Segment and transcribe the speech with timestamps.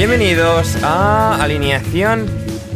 [0.00, 2.24] Bienvenidos a Alineación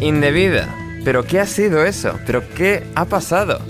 [0.02, 0.68] Indebida.
[1.06, 2.20] ¿Pero qué ha sido eso?
[2.26, 3.62] ¿Pero qué ha pasado?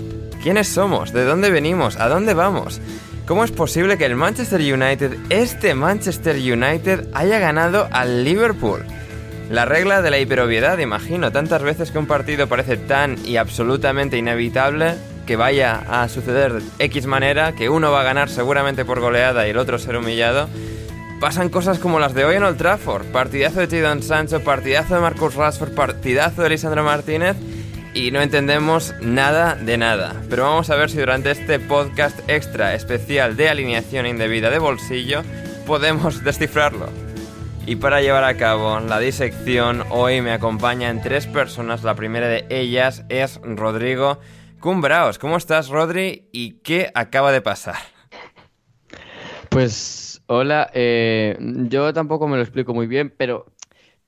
[0.43, 1.13] ¿Quiénes somos?
[1.13, 1.95] ¿De dónde venimos?
[1.95, 2.81] ¿A dónde vamos?
[3.25, 8.83] ¿Cómo es posible que el Manchester United, este Manchester United, haya ganado al Liverpool?
[9.49, 14.17] La regla de la hiperobviedad, imagino, tantas veces que un partido parece tan y absolutamente
[14.17, 14.95] inevitable
[15.25, 19.47] que vaya a suceder de X manera, que uno va a ganar seguramente por goleada
[19.47, 20.49] y el otro ser humillado,
[21.19, 23.05] pasan cosas como las de hoy en Old Trafford.
[23.07, 27.37] Partidazo de Jadon Sancho, partidazo de Marcus Rashford, partidazo de Lisandro Martínez
[27.93, 30.21] y no entendemos nada de nada.
[30.29, 35.23] Pero vamos a ver si durante este podcast extra especial de alineación indebida de bolsillo
[35.65, 36.89] podemos descifrarlo.
[37.65, 41.83] Y para llevar a cabo la disección, hoy me acompañan tres personas.
[41.83, 44.19] La primera de ellas es Rodrigo
[44.59, 45.17] Cumbraos.
[45.17, 46.29] ¿Cómo estás, Rodri?
[46.31, 47.77] ¿Y qué acaba de pasar?
[49.49, 51.37] Pues hola, eh,
[51.69, 53.45] yo tampoco me lo explico muy bien, pero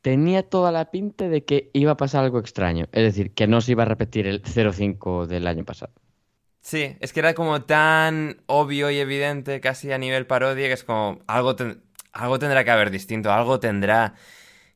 [0.02, 2.88] tenía toda la pinta de que iba a pasar algo extraño.
[2.92, 5.94] Es decir, que no se iba a repetir el 0-5 del año pasado.
[6.62, 10.84] Sí, es que era como tan obvio y evidente, casi a nivel parodia, que es
[10.84, 11.81] como algo, ten-
[12.12, 14.16] algo tendrá que haber distinto, algo tendrá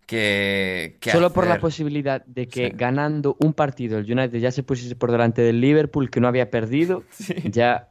[0.06, 2.74] que, que Solo por la posibilidad de que Sí.
[2.76, 6.50] ganando un partido el United ya se pusiese por delante del Liverpool, que no había
[6.50, 7.36] perdido, Sí.
[7.46, 7.88] ya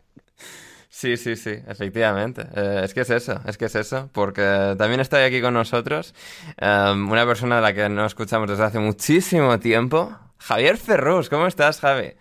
[0.92, 2.42] Sí, sí, sí, efectivamente.
[2.54, 6.14] Eh, es que es eso, es que es eso, porque también está aquí con nosotros
[6.56, 11.28] em, una persona de la que no escuchamos desde hace muchísimo tiempo, Javier Ferrus.
[11.30, 12.14] ¿Cómo estás, Javi?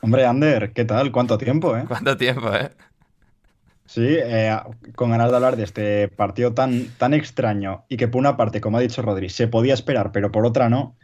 [0.00, 1.10] Hombre, Ander, ¿qué tal?
[1.10, 1.84] ¿Cuánto tiempo, eh?
[1.88, 2.70] ¿Cuánto tiempo, eh?
[3.86, 4.56] Sí, eh,
[4.94, 8.60] con ganas de hablar de este partido tan, tan extraño y que por una parte,
[8.60, 10.96] como ha dicho Rodri, se podía esperar, pero por otra no.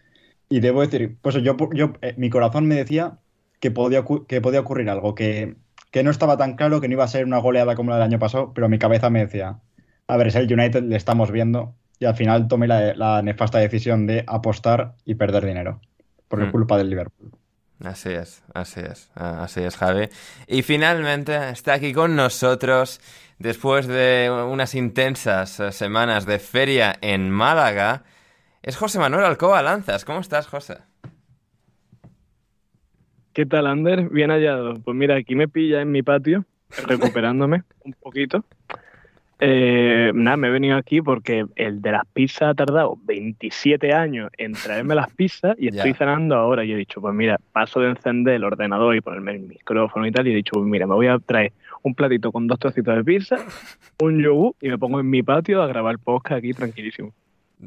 [0.49, 3.19] Y debo decir, pues yo, yo eh, mi corazón me decía
[3.61, 5.57] que podía, que podía ocurrir algo, que,
[5.93, 8.05] que no estaba tan claro, que no iba a ser una goleada como la del
[8.05, 9.61] año pasado, pero mi cabeza me decía,
[10.09, 13.59] a ver, es el United, le estamos viendo, y al final tomé la, la nefasta
[13.59, 15.81] decisión de apostar y perder dinero,
[16.27, 16.51] por Mm.
[16.51, 17.31] culpa del Liverpool.
[17.85, 20.09] Así es, así es, así es, Javi.
[20.47, 23.01] Y finalmente está aquí con nosotros,
[23.39, 28.05] después de unas intensas eh, semanas de feria en Málaga,
[28.63, 30.05] es José Manuel Alcoba Lanzas.
[30.05, 30.79] ¿Cómo estás, José?
[33.33, 34.11] ¿Qué tal, Ander?
[34.11, 34.75] Bien hallado.
[34.85, 36.45] Pues mira, aquí me pilla en mi patio,
[36.87, 38.45] recuperándome un poquito.
[39.41, 44.31] Eh, nada, me he venido aquí porque el de las pizzas ha tardado 27 años
[44.37, 46.63] en traerme las pizzas y estoy cenando ahora.
[46.63, 50.13] Y he dicho, pues mira, paso de encender el ordenador y ponerme el micrófono y
[50.13, 50.29] tal.
[50.29, 53.03] Y he dicho, pues mira, me voy a traer un platito con dos trocitos de
[53.03, 53.37] pizza,
[54.01, 57.15] un yogur y me pongo en mi patio a grabar podcast aquí tranquilísimo.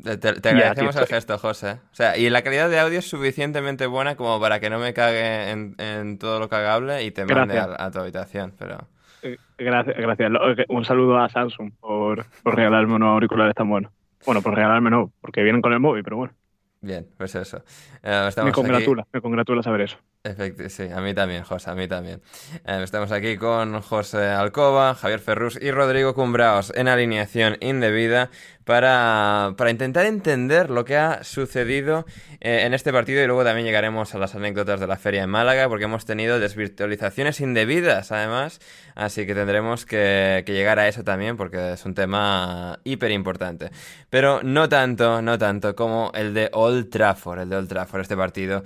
[0.04, 1.80] Te, agradecemos el gesto, José.
[1.92, 4.94] O sea, y la calidad de audio es suficientemente buena como para que no me
[4.94, 8.88] cague en, en todo lo cagable y te mande a, a tu habitación, pero...
[9.24, 10.32] Eh, Gracias, gracias.
[10.58, 13.92] Eh, Un saludo a Samsung por, por regalarme unos auriculares tan buenos.
[14.26, 16.34] Bueno, por regalarme no, porque vienen con el móvil, pero bueno.
[16.82, 17.64] Bien, pues eso.
[18.04, 19.98] Eh, Me aquí- congratula, me congratula saber eso.
[20.24, 22.22] Efecti- sí, a mí también, José, a mí también.
[22.66, 28.30] Eh, estamos aquí con José Alcoba, Javier Ferrus y Rodrigo Cumbraos en alineación indebida
[28.66, 32.06] para, para intentar entender lo que ha sucedido
[32.42, 33.24] eh, en este partido.
[33.24, 36.40] Y luego también llegaremos a las anécdotas de la feria en Málaga porque hemos tenido
[36.40, 38.60] desvirtualizaciones indebidas además,
[38.96, 43.70] así que tendremos que, que llegar a eso también porque es un tema hiper importante.
[44.10, 48.18] Pero no tanto, no tanto como el de Old Trafford, el de Old Trafford, este
[48.18, 48.64] partido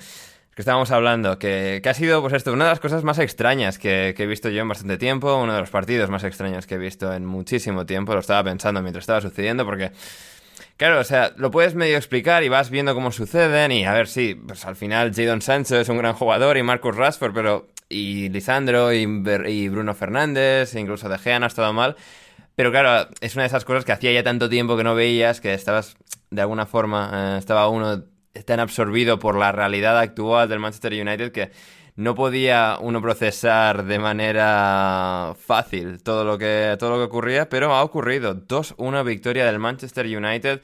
[0.60, 3.80] que estábamos hablando, que, que ha sido, pues esto, una de las cosas más extrañas
[3.80, 6.78] que, he visto yo en bastante tiempo, uno de los partidos más extraños que he
[6.78, 9.94] visto en muchísimo tiempo, lo estaba pensando mientras estaba sucediendo, porque,
[10.76, 14.10] claro, o sea, lo puedes medio explicar y vas viendo cómo suceden, y a ver,
[14.10, 18.28] sí, pues al final Jadon Sancho es un gran jugador y Marcus Rashford, pero, y
[18.28, 21.96] Lisandro y Bruno Fernández, e incluso De Gea no ha estado mal,
[22.58, 25.40] Pero claro, es una de esas cosas que hacía ya tanto tiempo que no veías
[25.40, 25.96] que estabas,
[26.32, 28.04] de alguna forma, eh, estaba uno
[28.46, 31.52] tan absorbido por la realidad actual del Manchester United que
[31.96, 37.74] no podía uno procesar de manera fácil todo lo que, todo lo que ocurría, pero
[37.74, 38.36] ha ocurrido.
[38.36, 40.62] 2-1 victoria del Manchester United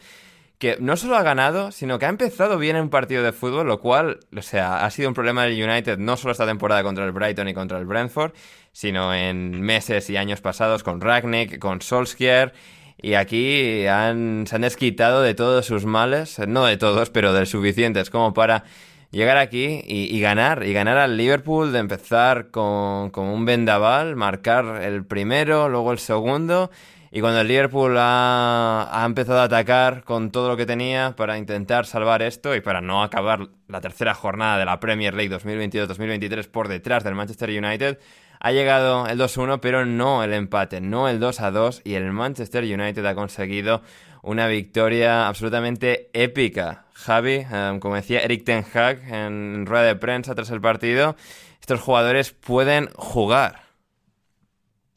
[0.57, 3.67] que no solo ha ganado, sino que ha empezado bien en un partido de fútbol,
[3.67, 7.03] lo cual, o sea, ha sido un problema del United no solo esta temporada contra
[7.03, 8.31] el Brighton y contra el Brentford,
[8.71, 12.53] sino en meses y años pasados con Ragnick, con Solskjaer,
[13.01, 17.45] y aquí han, se han desquitado de todos sus males, no de todos, pero de
[17.45, 18.63] suficientes como para
[19.11, 24.83] llegar aquí y, ganar, y ganar al Liverpool, de empezar con, con un vendaval, marcar
[24.83, 26.69] el primero, luego el segundo,
[27.11, 31.37] y cuando el Liverpool ha, ha, empezado a atacar con todo lo que tenía para
[31.37, 36.49] intentar salvar esto y para no acabar la tercera jornada de la Premier League 2022-2023
[36.49, 37.99] por detrás del Manchester United,
[38.39, 43.05] ha llegado el 2-1, pero no el empate, no el 2-2 y el Manchester United
[43.05, 43.81] ha conseguido
[44.21, 46.85] una victoria absolutamente épica.
[46.93, 51.15] Javi, eh, como decía Eric Ten Hag en rueda de prensa tras el partido,
[51.61, 53.61] estos jugadores pueden jugar.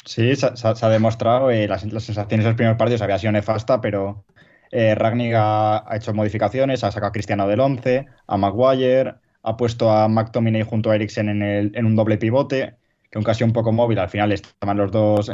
[0.05, 3.81] Sí, se, ha demostrado, eh, las, las, sensaciones de los primeros partidos había sido nefasta,
[3.83, 4.25] pero
[4.71, 4.97] eh,
[5.37, 10.63] ha, hecho modificaciones, ha sacado a Cristiano del 11, a Maguire, ha puesto a McTominay
[10.63, 12.77] junto a Eriksen en un doble pivote,
[13.11, 15.33] que aunque ha sido un poco móvil, al final estaban los dos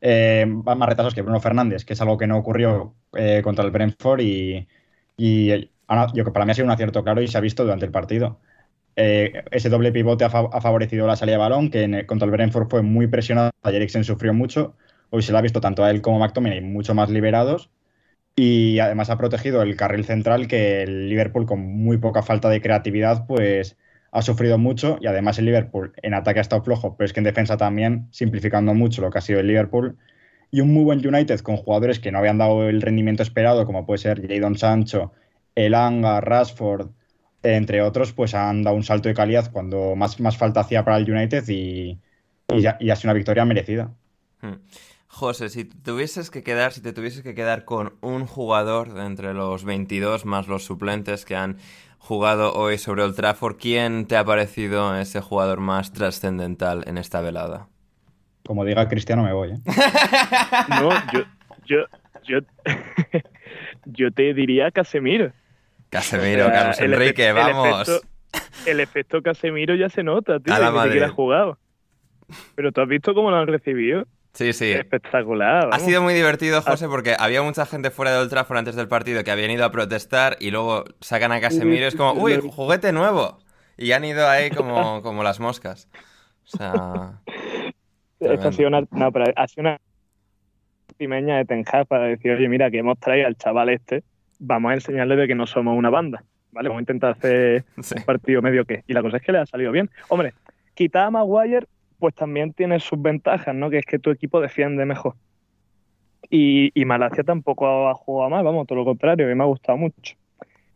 [0.00, 3.70] eh, más retrasados que Bruno Fernández, que es algo que no ocurrió eh, contra el
[3.70, 4.66] Brentford y,
[5.16, 5.48] y
[6.14, 8.40] que para mí ha sido un acierto claro y se ha visto durante el partido.
[8.96, 12.32] Eh, ese doble pivote ha, fa ha, favorecido la salida de balón, que contra el
[12.32, 13.50] Brentford fue muy presionado.
[13.64, 14.76] Eriksen sufrió mucho.
[15.10, 17.70] Hoy se lo ha visto tanto a él como a McTominay mucho más liberados.
[18.36, 22.62] Y además ha protegido el carril central, que el Liverpool, con muy poca falta de
[22.62, 23.76] creatividad, pues
[24.12, 24.98] ha sufrido mucho.
[25.00, 28.06] Y además el Liverpool en ataque ha estado flojo, pero es que en defensa también,
[28.12, 29.98] simplificando mucho lo que ha sido el Liverpool.
[30.50, 33.86] Y un muy buen United con jugadores que no habían dado el rendimiento esperado, como
[33.86, 35.12] puede ser Jadon Sancho,
[35.54, 36.90] Elanga, Rashford,
[37.42, 40.98] entre otros, pues han dado un salto de calidad cuando más, más falta hacía para
[40.98, 41.98] el United y,
[42.60, 43.92] ya, y ha sido una victoria merecida.
[44.42, 44.56] Hmm.
[45.08, 49.34] José, si tuvieses que quedar, si te tuvieses que quedar con un jugador de entre
[49.34, 51.58] los 22 más los suplentes que han
[52.02, 57.20] jugado hoy sobre el Trafford, ¿quién te ha parecido ese jugador más trascendental en esta
[57.20, 57.68] velada?
[58.44, 59.52] Como diga Cristiano, me voy.
[59.52, 59.58] ¿eh?
[60.68, 61.20] no, yo,
[61.64, 61.86] yo,
[62.24, 62.38] yo,
[63.84, 65.32] yo te diría Casemiro.
[65.90, 67.88] Casemiro, o sea, Carlos Enrique, el vamos.
[67.88, 68.08] El efecto,
[68.66, 71.58] el efecto, Casemiro ya se nota, tío, A la siquiera ha jugado.
[72.56, 74.06] Pero tú has visto cómo lo han recibido.
[74.34, 74.72] Sí, sí.
[74.72, 75.68] Espectacular.
[75.72, 78.88] Ha sido muy divertido, José, porque había mucha gente fuera de Old Trafford antes del
[78.88, 82.40] partido que habían ido a protestar y luego sacan a Casemiro y es como, uy,
[82.40, 83.38] juguete nuevo.
[83.76, 85.88] Y han ido ahí como, como las moscas.
[86.44, 87.20] O sea.
[88.20, 89.80] Esta ha sido una, no, pero ha sido una
[90.96, 94.02] pimeña de Ten Hag para decir, oye, mira, que hemos traído al chaval este,
[94.38, 96.24] vamos a enseñarle de que no somos una banda.
[96.52, 96.68] ¿Vale?
[96.68, 97.94] Vamos a intentar hacer Sí.
[97.96, 98.84] un partido medio que.
[98.86, 99.90] Y la cosa es que le ha salido bien.
[100.08, 100.34] Hombre,
[100.74, 101.66] quitar a Maguire,
[102.02, 103.70] pues también tiene sus ventajas, ¿no?
[103.70, 105.14] Que es que tu equipo defiende mejor.
[106.28, 109.46] Y, y Malacia tampoco ha jugado mal, vamos, todo lo contrario, a mí me ha
[109.46, 110.16] gustado mucho.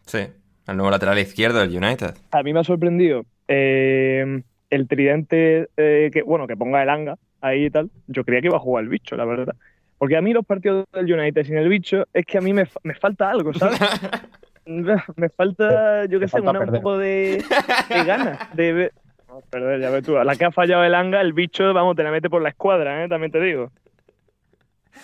[0.04, 0.20] Sí,
[0.68, 2.14] el nuevo lateral izquierdo del United.
[2.30, 4.40] A mí me ha sorprendido eh,
[4.70, 7.90] el tridente eh, que, bueno, que ponga el anga ahí y tal.
[8.06, 9.56] Yo creía que iba a jugar el bicho, la verdad.
[9.98, 12.68] Porque a mí los partidos del United sin el bicho es que a mí me,
[12.84, 13.80] me falta algo, ¿sabes?
[15.16, 17.42] me falta, yo qué sé, una, un poco de,
[17.88, 18.92] de ganas de ver.
[19.28, 20.16] No, perder, ya ves tú.
[20.16, 22.50] A la que ha fallado el anga, el bicho, vamos, te la mete por la
[22.50, 23.08] escuadra, ¿eh?
[23.08, 23.70] También te digo.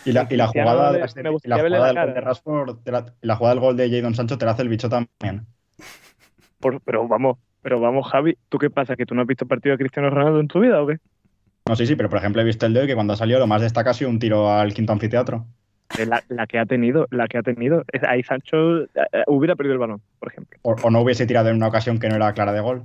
[0.05, 1.03] Y la, y la jugada, del
[1.71, 4.63] gol de Rashford, te la, la jugada del gol de Jadon Sancho te la hace
[4.63, 5.47] el bicho también.
[6.61, 8.97] Por- pero vamos, pero vamos, Javi, ¿tú qué pasa?
[8.97, 10.97] ¿Que tú no has visto partido de Cristiano Ronaldo en tu vida o qué?
[11.69, 13.39] No, sí, sí, pero por ejemplo he visto el de hoy que cuando ha salido
[13.39, 15.47] lo más destaca ha sido un tiro al quinto anfiteatro.
[15.99, 17.85] Eh, La, la que ha tenido, la que ha tenido.
[18.09, 20.59] Ahí Sancho eh, eh, hubiera perdido el balón, por ejemplo.
[20.63, 22.83] O, o no hubiese tirado en una ocasión que no era clara de gol.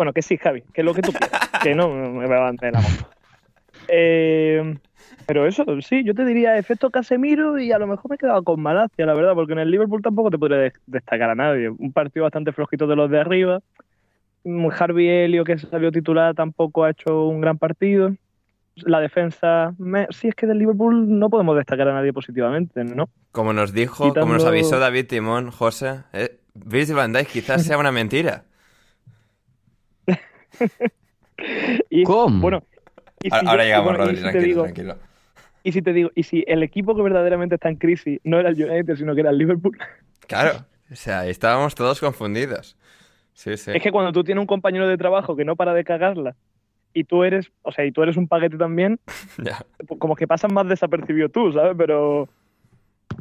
[0.00, 1.50] Bueno, que sí, Javi, que es lo que tú quieras.
[1.62, 3.10] que no me va a de la moto.
[3.86, 4.78] Eh,
[5.26, 8.42] pero eso, sí, yo te diría efecto Casemiro y a lo mejor me he quedado
[8.42, 11.68] con Malacia, la verdad, porque en el Liverpool tampoco te podría de- destacar a nadie.
[11.68, 13.60] Un partido bastante flojito de los de arriba.
[14.44, 18.14] Mm, Harvey Helio, que salió titular, tampoco ha hecho un gran partido.
[18.76, 23.10] La defensa, me- sí, es que del Liverpool no podemos destacar a nadie positivamente, ¿no?
[23.32, 27.76] Como nos dijo, como nos avisó David Timón, José, eh, Virgil van Dijk quizás sea
[27.76, 28.44] una mentira.
[31.88, 32.40] Y, ¿Cómo?
[32.40, 32.62] Bueno,
[33.22, 34.96] y si Ahora, yo- llegamos, bueno, Rodri, si tranquilo, digo- tranquilo.
[35.62, 38.50] Y si te digo, y si el equipo que verdaderamente está en crisis no era
[38.50, 39.76] el United, sino que era el Liverpool.
[40.26, 42.76] Claro, o sea, estábamos todos confundidos.
[43.34, 43.72] Sí, sí.
[43.74, 46.36] Es que cuando tú tienes un compañero de trabajo que no para de cagarla
[46.94, 49.00] y tú eres, o sea, y tú eres un paquete también,
[49.42, 49.58] Ya.
[49.98, 51.74] como que pasas más desapercibido tú, ¿sabes?
[51.76, 52.28] Pero,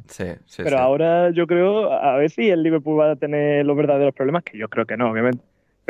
[0.08, 0.82] Sí, sí, pero sí.
[0.84, 4.58] ahora yo creo, a ver si el Liverpool va a tener los verdaderos problemas, que
[4.58, 5.44] yo creo que no, obviamente.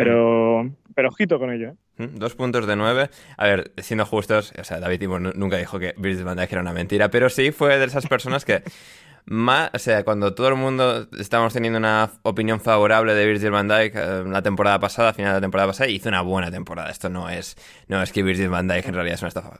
[0.04, 1.76] Pero, pero ojito con ello, ¿eh?
[2.06, 3.10] Mm, Dos puntos de nueve.
[3.38, 6.52] A ver, siendo justos, o sea, David Timor nu- nunca dijo que Virgil van Dijk
[6.52, 8.64] era una mentira, pero sí fue de esas personas que
[9.26, 13.68] más, o sea, cuando todo el mundo estábamos teniendo una opinión favorable de Virgil van
[13.68, 16.90] Dijk eh, la temporada pasada, final de la temporada pasada, hizo una buena temporada.
[16.90, 17.56] Esto no es,
[17.88, 19.60] no es que Virgil van Dijk en realidad es una estafa.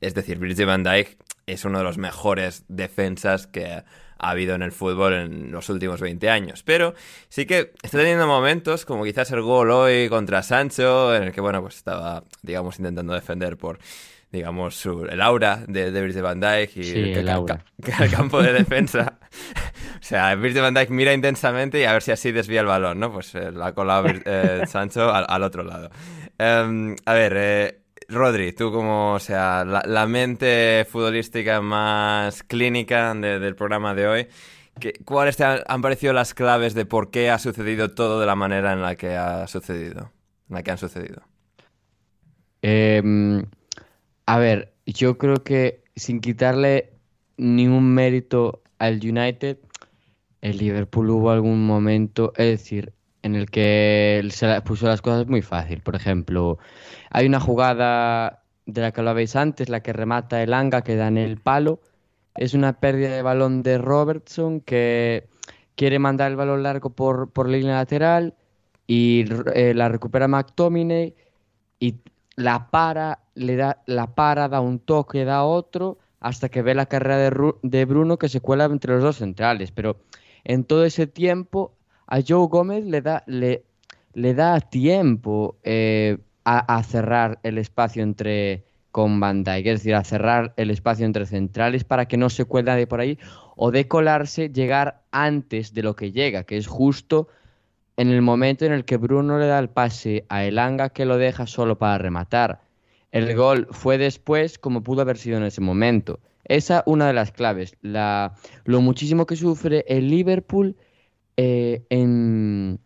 [0.00, 1.16] Es decir, Virgil van Dijk
[1.46, 3.84] es uno de los mejores defensas que
[4.18, 6.62] ha habido en el fútbol en los últimos 20 años.
[6.62, 6.94] Pero
[7.28, 11.40] sí que está teniendo momentos, como quizás el gol hoy contra Sancho, en el que,
[11.40, 13.78] bueno, pues estaba, digamos, intentando defender por,
[14.32, 17.64] digamos, su, el aura de, de Virgil van Dijk y Sí, el aura.
[18.00, 19.18] el campo de defensa.
[20.00, 22.98] o sea, Virgil van Dijk mira intensamente y a ver si así desvía el balón,
[22.98, 23.12] ¿no?
[23.12, 25.90] Pues eh, la cola eh, Sancho al, al otro lado.
[26.38, 33.40] Em, a ver, eh, Rodri, tú como, o sea, la, mente futbolística más clínica de-
[33.40, 34.28] del programa de hoy,
[34.80, 38.26] ¿qué- ¿cuáles te han, han parecido las claves de por qué ha sucedido todo de
[38.26, 40.12] la manera en la que ha sucedido?
[40.48, 41.22] En la que han sucedido.
[42.62, 43.44] Em,
[44.26, 46.94] a ver, yo creo que sin quitarle
[47.36, 49.58] ningún mérito al United,
[50.42, 52.94] el Liverpool hubo algún momento, es decir,
[53.26, 55.80] en el que se puso las cosas muy fácil.
[55.82, 56.58] Por ejemplo,
[57.10, 61.08] hay una jugada de la que hablabais antes, la que remata el Anga, que da
[61.08, 61.80] en el palo.
[62.36, 65.28] Es una pérdida de balón de Robertson que
[65.74, 68.34] quiere mandar el balón largo por, por la línea lateral
[68.86, 71.14] y eh, la recupera McTominay
[71.80, 71.96] y
[72.36, 76.86] la para, le da la para, da un toque, da otro, hasta que ve la
[76.86, 79.72] carrera de, de Bruno que se cuela entre los dos centrales.
[79.72, 79.96] Pero
[80.44, 81.75] en todo ese tiempo
[82.06, 83.64] a Joe Gómez le da, le,
[84.14, 90.04] le da tiempo eh, a, cerrar el espacio entre con Van Dijk, es decir, a
[90.04, 93.18] cerrar el espacio entre centrales para que no se cuele nadie por ahí
[93.56, 97.28] o de colarse, llegar antes de lo que llega, que es justo
[97.96, 101.18] en el momento en el que Bruno le da el pase a Elanga que lo
[101.18, 102.60] deja solo para rematar.
[103.10, 106.20] El gol fue después como pudo haber sido en ese momento.
[106.44, 107.76] Esa una de las claves.
[107.80, 108.34] La,
[108.64, 110.76] lo muchísimo que sufre el Liverpool
[111.36, 112.78] eh, en,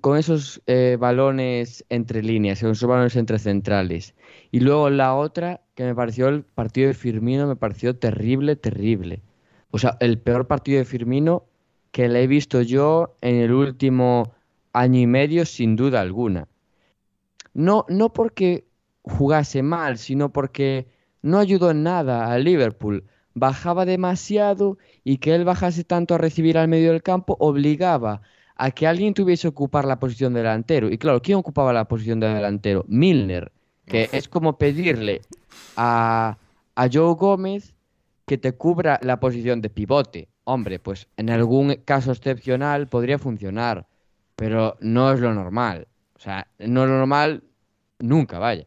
[0.00, 4.14] con esos eh, balones entre líneas, con esos balones entre centrales.
[4.50, 9.22] Y luego la otra, que me pareció el partido de Firmino, me pareció terrible, terrible.
[9.70, 11.44] O sea, el peor partido de Firmino
[11.90, 14.34] que le he visto yo en el último
[14.72, 16.48] año y medio, sin duda alguna.
[17.54, 18.66] No, no porque
[19.00, 20.88] jugase mal, sino porque
[21.22, 23.04] no ayudó en nada al Liverpool.
[23.38, 28.22] Bajaba demasiado y que él bajase tanto a recibir al medio del campo obligaba
[28.56, 30.90] a que alguien tuviese que ocupar la posición de delantero.
[30.90, 32.86] Y claro, ¿quién ocupaba la posición de delantero?
[32.88, 33.52] Milner,
[33.84, 35.20] que es como pedirle
[35.76, 36.38] a,
[36.74, 37.74] a Joe Gómez
[38.24, 40.28] que te cubra la posición de pivote.
[40.44, 43.86] Hombre, pues en algún caso excepcional podría funcionar,
[44.34, 45.88] pero no es lo normal.
[46.14, 47.42] O sea, no es lo normal
[47.98, 48.66] nunca, vaya.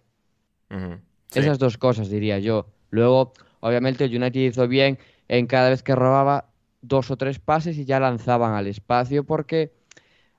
[0.69, 1.39] Sí.
[1.39, 2.67] Esas dos cosas diría yo.
[2.91, 4.97] Luego, obviamente, el United hizo bien
[5.27, 6.49] en cada vez que robaba
[6.81, 9.71] dos o tres pases y ya lanzaban al espacio porque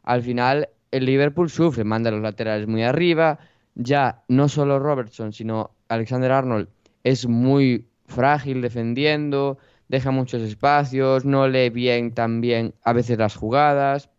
[0.03, 3.39] al final el Liverpool sufre, manda los laterales muy arriba.
[3.75, 6.69] Ya no solo Robertson, sino Alexander Arnold
[7.05, 9.59] es muy frágil defendiendo,
[9.89, 14.11] deja muchos espacios, no lee bien también a veces las jugadas.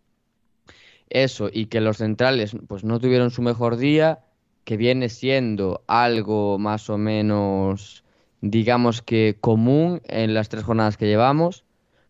[1.10, 4.20] Eso, y que los centrales pues no tuvieron su mejor día,
[4.64, 8.06] que viene siendo algo más o menos,
[8.42, 11.64] digamos que común en las tres jornadas que llevamos,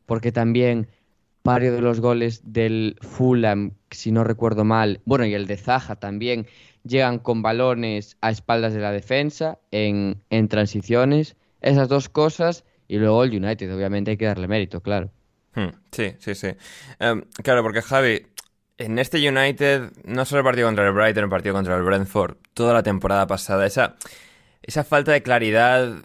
[0.06, 0.88] porque también
[1.44, 5.96] varios de los goles del Fulham, si no recuerdo mal, bueno, y el de Zaha
[5.96, 6.48] también,
[6.84, 11.36] llegan con balones a espaldas de la defensa en, en transiciones.
[11.62, 15.12] Esas dos cosas, y luego el United, obviamente hay que darle mérito, claro.
[15.54, 16.48] Hmm, Sí, sí, sí.
[17.00, 18.26] Em, claro, porque Javi,
[18.78, 22.38] en este United, no solo el partido contra el Brighton, el partido contra el Brentford,
[22.54, 23.96] toda la temporada pasada, esa,
[24.64, 25.96] esa falta de claridad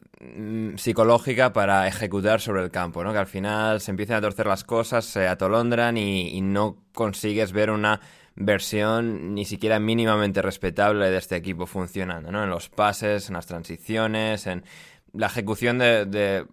[0.77, 3.13] psicológica para ejecutar sobre el campo, ¿no?
[3.13, 7.53] Que al final se empiezan a torcer las cosas, se atolondran y, y no consigues
[7.53, 8.01] ver una
[8.37, 12.45] versión ni siquiera mínimamente respetable de este equipo funcionando, ¿no?
[12.45, 14.65] En los pases, en las transiciones, en
[15.13, 16.47] la ejecución de, de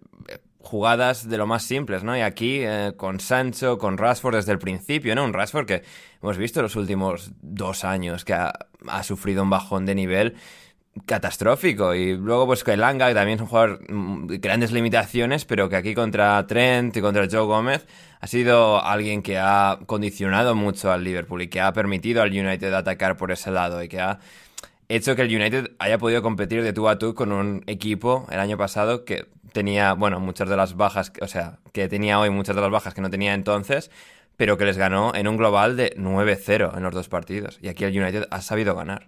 [0.58, 2.16] jugadas de lo más simples, ¿no?
[2.16, 5.24] Y aquí eh, con Sancho, con Rashford desde el principio, ¿no?
[5.24, 5.82] Un Rashford que
[6.22, 10.36] hemos visto los últimos dos años que ha sufrido un bajón de nivel
[11.06, 11.94] catastrófico.
[11.94, 15.44] Y luego pues que el Anga, que también es un jugador mm, de grandes limitaciones,
[15.44, 17.86] pero que aquí contra Trent y contra Joe Gómez
[18.20, 22.72] ha sido alguien que ha condicionado mucho al Liverpool y que ha permitido al United
[22.72, 24.18] atacar por ese lado y que ha
[24.88, 28.38] hecho que el United haya podido competir de tú a tú con un equipo el
[28.38, 32.56] año pasado que tenía, bueno, muchas de las bajas, o sea, que tenía hoy muchas
[32.56, 33.90] de las bajas que no tenía entonces,
[34.36, 37.58] pero que les ganó en un global de 9-0 en los dos partidos.
[37.62, 39.06] Y aquí el United ha sabido ganar.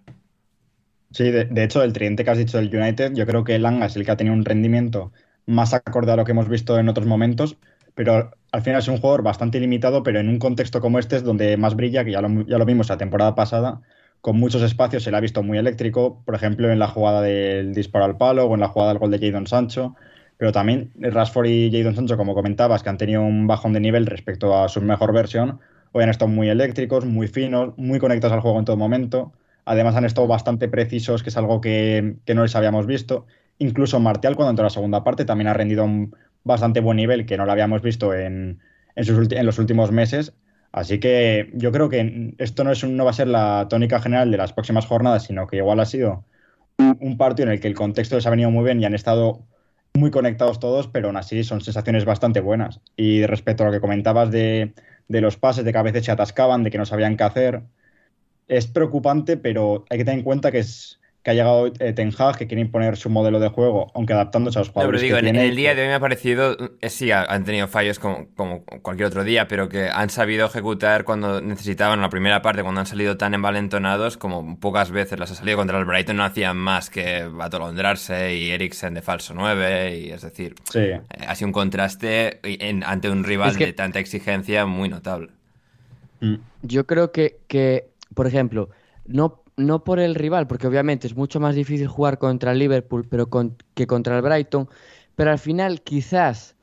[1.17, 3.97] Sí, de, hecho, el tridente que has dicho del United, yo creo que Langa es
[3.97, 5.13] el que ha tenido un rendimiento
[5.47, 7.57] más acorde a lo que hemos visto en otros momentos,
[7.95, 11.25] pero al final es un jugador bastante limitado, pero en un contexto como este es
[11.25, 13.81] donde más brilla, que ya lo, ya lo vimos la temporada pasada,
[14.21, 17.73] con muchos espacios se le ha visto muy eléctrico, por ejemplo, en la jugada del
[17.73, 19.97] disparo al palo o en la jugada del gol de Jadon Sancho,
[20.37, 24.05] pero también Rashford y Jadon Sancho, como comentabas, que han tenido un bajón de nivel
[24.05, 25.61] respecto a su mejor versión,
[25.93, 29.33] hoy han estado muy eléctricos, muy finos, muy conectados al juego en todo momento.
[29.67, 33.27] Además han estado bastante precisos, que es algo que, que no les habíamos visto.
[33.59, 37.27] Incluso Martial, cuando entró a la segunda parte, también ha rendido un bastante buen nivel,
[37.27, 38.61] que no lo habíamos visto en,
[38.95, 40.33] en, sus, en los últimos meses.
[40.73, 44.31] Así que yo creo que esto no, es no va a ser la tónica general
[44.31, 46.25] de las próximas jornadas, sino que igual ha sido
[46.79, 48.95] un, un partido en el que el contexto les ha venido muy bien y han
[48.95, 49.45] estado
[49.95, 52.81] muy conectados todos, pero aún así son sensaciones bastante buenas.
[52.97, 54.75] Y respecto a lo que comentabas de,
[55.09, 57.63] de, los pases, de que a veces se atascaban, de que no sabían qué hacer,
[58.49, 62.13] es preocupante, pero hay que tener en cuenta que es que ha llegado eh, Ten
[62.17, 65.03] Hag, que quiere imponer su modelo de juego, aunque adaptándose a los jugadores.
[65.03, 67.11] No, pero digo, que en tiene, el día de hoy me ha parecido, eh, sí,
[67.11, 72.01] han tenido fallos como, como, cualquier otro día, pero que han sabido ejecutar cuando necesitaban
[72.01, 75.81] la primera parte, cuando han salido tan envalentonados como pocas veces las ha salido contra
[75.81, 80.55] el Brighton, no hacían más que atolondrarse y Eriksen de falso 9, y es decir,
[80.71, 80.79] sí.
[80.79, 83.67] eh, ha sido un contraste en, ante un rival es que...
[83.67, 85.33] de tanta exigencia muy notable.
[86.21, 86.37] Mm.
[86.63, 88.71] Yo creo que, que por ejemplo,
[89.07, 93.07] no no por el rival, porque obviamente es mucho más difícil jugar contra el Liverpool
[93.09, 94.69] pero con, que contra el Brighton,
[95.15, 96.55] pero al final quizás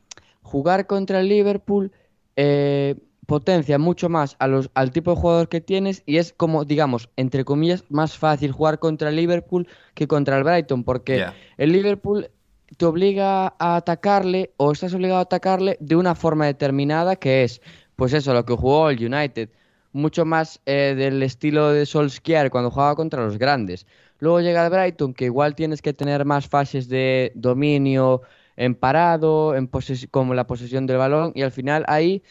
[0.43, 1.91] jugar contra el Liverpool
[2.35, 2.95] eh,
[3.25, 7.09] potencia mucho más a los, al tipo de jugador que tienes y es como, digamos,
[7.15, 11.33] entre comillas, más fácil jugar contra el Liverpool que contra el Brighton, porque yeah.
[11.57, 12.29] el Liverpool
[12.77, 17.62] te obliga a atacarle o estás obligado a atacarle de una forma determinada que es,
[17.95, 19.50] pues eso, lo que jugó el United
[19.93, 23.86] mucho más eh, del estilo de Solskjaer cuando jugaba contra los grandes.
[24.19, 28.21] Luego llega el Brighton, que igual tienes que tener más fases de dominio
[28.56, 29.69] en parado, en
[30.12, 32.23] como la posesión del balón, y al final ahí,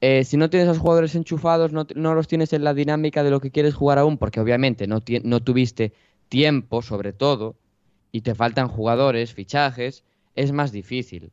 [0.00, 3.22] eh, si no tienes a los jugadores enchufados, no, no, los tienes en la dinámica
[3.22, 5.92] de lo que quieres jugar aún, porque obviamente no, no tuviste
[6.28, 7.56] tiempo, sobre todo,
[8.12, 10.04] y te faltan jugadores, fichajes,
[10.36, 11.32] es más difícil.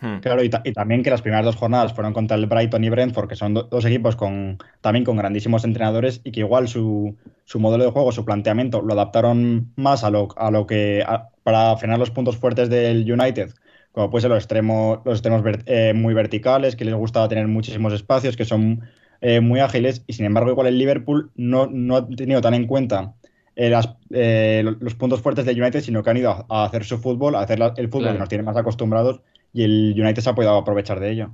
[0.00, 0.18] Hmm.
[0.18, 3.28] Claro, y, y, también que las primeras dos jornadas fueron contra el Brighton y Brentford,
[3.28, 7.60] que son do dos equipos con también con grandísimos entrenadores y que igual su, su
[7.60, 11.76] modelo de juego, su planteamiento, lo adaptaron más a lo, a lo que a, para
[11.76, 13.54] frenar los puntos fuertes del United,
[13.92, 17.46] como puede ser los extremos, los extremos ver, eh, muy verticales, que les gusta tener
[17.46, 18.82] muchísimos espacios, que son
[19.20, 22.66] eh, muy ágiles, y sin embargo, igual el Liverpool no, no ha tenido tan en
[22.66, 23.14] cuenta
[23.56, 26.84] eh, las, eh, los puntos fuertes del United, sino que han ido a, a hacer
[26.84, 28.16] su fútbol, a hacer la, el fútbol claro.
[28.16, 29.20] que nos tiene más acostumbrados
[29.54, 31.30] y el United se ha podido aprovechar de ello.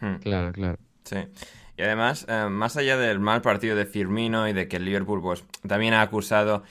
[0.00, 0.16] Hmm.
[0.22, 0.78] Claro, claro.
[1.04, 1.16] Sí.
[1.76, 5.20] Y además, eh, más allá del mal partido de Firmino y de que el Liverpool
[5.20, 6.62] pues, también ha acusado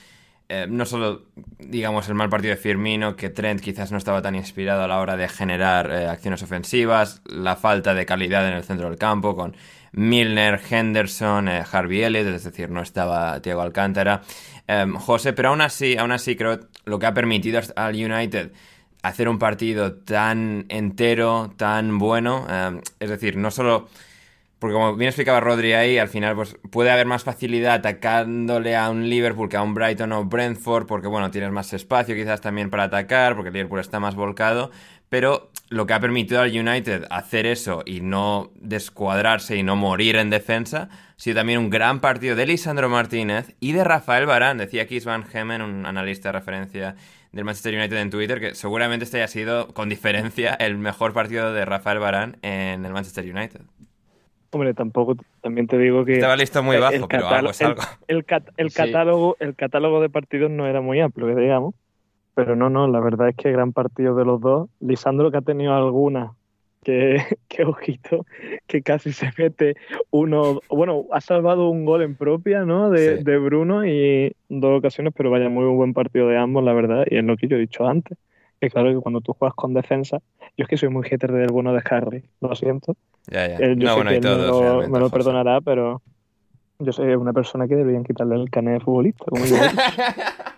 [0.47, 1.23] eh, no solo,
[1.57, 4.99] digamos, el mal partido de Firmino, que Trent quizás no estaba tan inspirado a la
[4.99, 9.35] hora de generar eh, acciones ofensivas, la falta de calidad en el centro del campo
[9.35, 9.55] con
[9.91, 14.21] Milner, Henderson, eh, Harvey Elliott, es decir, no estaba Thiago Alcántara,
[14.97, 18.51] José, pero aún así, aún así creo lo que ha permitido al United
[19.07, 22.45] hacer un partido tan entero, tan bueno,
[22.99, 23.87] es decir, no solo...
[24.57, 28.89] Porque como bien explicaba Rodri ahí, al final pues puede haber más facilidad atacándole a
[28.89, 32.69] un Liverpool que a un Brighton o Brentford, porque bueno, tienes más espacio quizás también
[32.69, 34.71] para atacar, porque el Liverpool está más volcado,
[35.09, 40.15] pero lo que ha permitido al United hacer eso y no descuadrarse y no morir
[40.15, 44.57] en defensa, ha sido también un gran partido de Lisandro Martínez y de Rafael Barán,
[44.57, 46.95] decía Keith Van Hemen, un analista de referencia
[47.35, 51.51] del Manchester United en Twitter, que seguramente este haya sido, con diferencia, el mejor partido
[51.51, 53.59] de Rafael Barán en el Manchester United.
[54.51, 56.13] Hombre, tampoco, también te digo que...
[56.13, 57.81] Estaba listo muy bajo, el pero algo es algo.
[58.07, 58.77] El, el, cat, el sí.
[58.77, 61.75] catálogo, el catálogo de partidos no era muy amplio, digamos.
[62.35, 64.69] Pero no, no, la verdad es que gran partido de los dos.
[64.79, 66.31] Lisandro que ha tenido alguna,
[66.85, 67.17] que,
[67.49, 68.25] que ojito,
[68.67, 69.75] que casi se mete
[70.11, 70.61] uno...
[70.69, 72.89] Bueno, ha salvado un gol en propia, ¿no?
[72.89, 73.23] De, sí.
[73.23, 77.05] de Bruno y dos ocasiones, pero vaya, muy buen partido de ambos, la verdad.
[77.09, 78.17] Y es lo que yo he dicho antes.
[78.61, 80.19] Que claro que cuando tú juegas con defensa,
[80.55, 82.95] yo es que soy muy hater del bueno de Harry, lo siento.
[83.27, 83.55] Ya, ya.
[83.57, 86.01] Eh, yo no, sé bueno, que y todos, me lo, me lo perdonará, pero
[86.79, 89.25] yo soy una persona que deberían quitarle el canet de futbolista.
[89.25, 89.57] Como yo.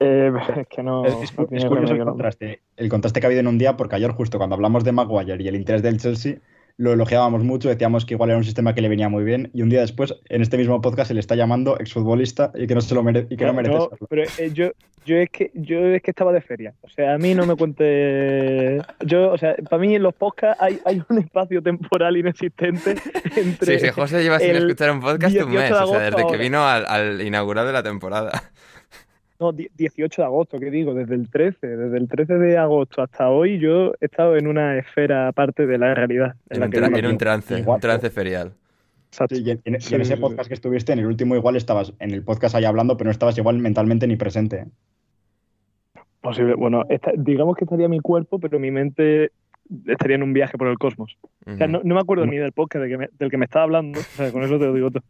[0.00, 1.04] eh, es que no.
[1.04, 3.46] Es, es, no es tiene curioso remedio, el contraste, el contraste que ha habido en
[3.48, 6.36] un día, porque ayer, justo cuando hablamos de Maguire y el interés del Chelsea,
[6.76, 9.62] lo elogiábamos mucho, decíamos que igual era un sistema que le venía muy bien, y
[9.62, 12.80] un día después, en este mismo podcast, se le está llamando exfutbolista y que no
[12.80, 14.06] se lo mere y que no merece No, serlo.
[14.10, 14.72] pero eh, yo,
[15.06, 16.74] yo es que yo es que estaba de feria.
[16.80, 18.82] O sea, a mí no me cuente.
[19.06, 22.96] Yo, o sea, para mí en los podcasts hay, hay un espacio temporal inexistente
[23.36, 23.78] entre.
[23.78, 26.26] Sí, sí, José lleva sin escuchar un podcast un 18 de mes, o sea, desde
[26.26, 28.32] que vino al, al inaugural de la temporada.
[29.44, 30.94] No, die- 18 de agosto, ¿qué digo?
[30.94, 34.78] Desde el 13, desde el 13 de agosto hasta hoy yo he estado en una
[34.78, 36.34] esfera aparte de la realidad.
[36.48, 37.76] En, En la un, tra- en trance, Igual.
[37.76, 38.52] un trance ferial.
[39.10, 41.36] Sí, y en, y en- y en Sí, ese podcast que estuviste, en el último
[41.36, 44.64] igual estabas en el podcast ahí hablando, pero no estabas igual mentalmente ni presente.
[46.20, 46.54] Posible.
[46.54, 49.30] Bueno, esta- digamos que estaría mi cuerpo, pero mi mente
[49.86, 51.16] estaría en un viaje por el cosmos.
[51.46, 53.44] O sea, no, no me acuerdo ni del podcast de que me- del que me
[53.44, 53.98] estaba hablando.
[54.14, 55.04] O sea, con eso te lo digo todo.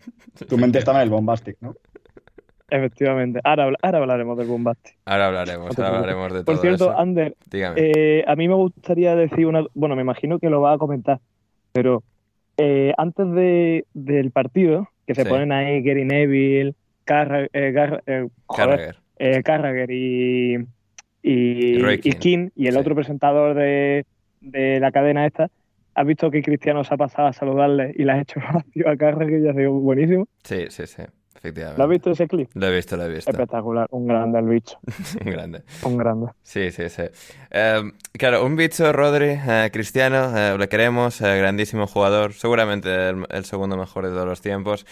[0.48, 1.74] Tu mente estaba en el bombastic, ¿no?
[2.70, 3.40] Efectivamente.
[3.44, 4.90] Ahora, ahora hablaremos del Bombasti.
[5.04, 6.98] Ahora hablaremos, ahora hablaremos de Por todo cierto, eso.
[6.98, 7.36] Ander,
[7.76, 9.64] eh, a mí me gustaría decir una.
[9.74, 11.20] Bueno, me imagino que lo va a comentar,
[11.72, 12.02] pero
[12.56, 15.28] eh, antes de, del partido, que se Sí.
[15.28, 16.74] ponen ahí Gary Neville,
[17.04, 17.48] Carra- eh,
[18.06, 18.96] eh, joder, Carragher.
[19.18, 20.54] eh, Carragher y,
[21.22, 22.12] y, Y y.
[22.14, 22.78] Keane, y el Sí.
[22.78, 24.06] otro presentador de,
[24.40, 25.48] de la cadena esta,
[25.94, 28.96] has visto que Cristiano se ha pasado a saludarle y le has hecho vacío a
[28.96, 30.26] Carragher y ha sido buenísimo.
[30.44, 31.02] Sí, sí, sí,
[31.44, 31.78] efectivamente.
[31.78, 32.50] ¿Lo has visto ese clip?
[32.54, 33.30] Lo he visto, lo he visto.
[33.30, 34.78] Espectacular, un grande el bicho,
[35.24, 35.62] Un grande.
[35.82, 36.26] un grande.
[36.42, 37.02] Sí, sí, sí.
[37.50, 43.26] Eh, claro, un bicho, Rodri, eh, Cristiano, eh, le queremos, eh, grandísimo jugador, seguramente el,
[43.28, 44.86] el segundo mejor de todos los tiempos.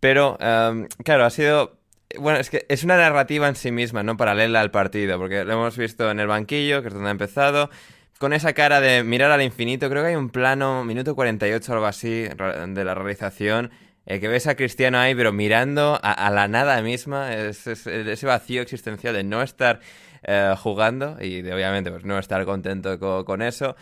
[0.00, 1.78] Pero, eh, claro, ha sido...
[2.18, 5.52] Bueno, es que es una narrativa en sí misma, no paralela al partido, porque lo
[5.54, 7.70] hemos visto en el banquillo, que es donde ha empezado,
[8.18, 9.88] con esa cara de mirar al infinito.
[9.88, 13.70] Creo que hay un plano, minuto 48 o algo así, de la realización,
[14.06, 18.26] eh, que ves a Cristiano ahí, pero mirando a, la nada misma, es, es- ese
[18.26, 19.80] vacío existencial de no estar
[20.22, 23.76] eh, jugando y de obviamente pues no estar contento co- con, eso.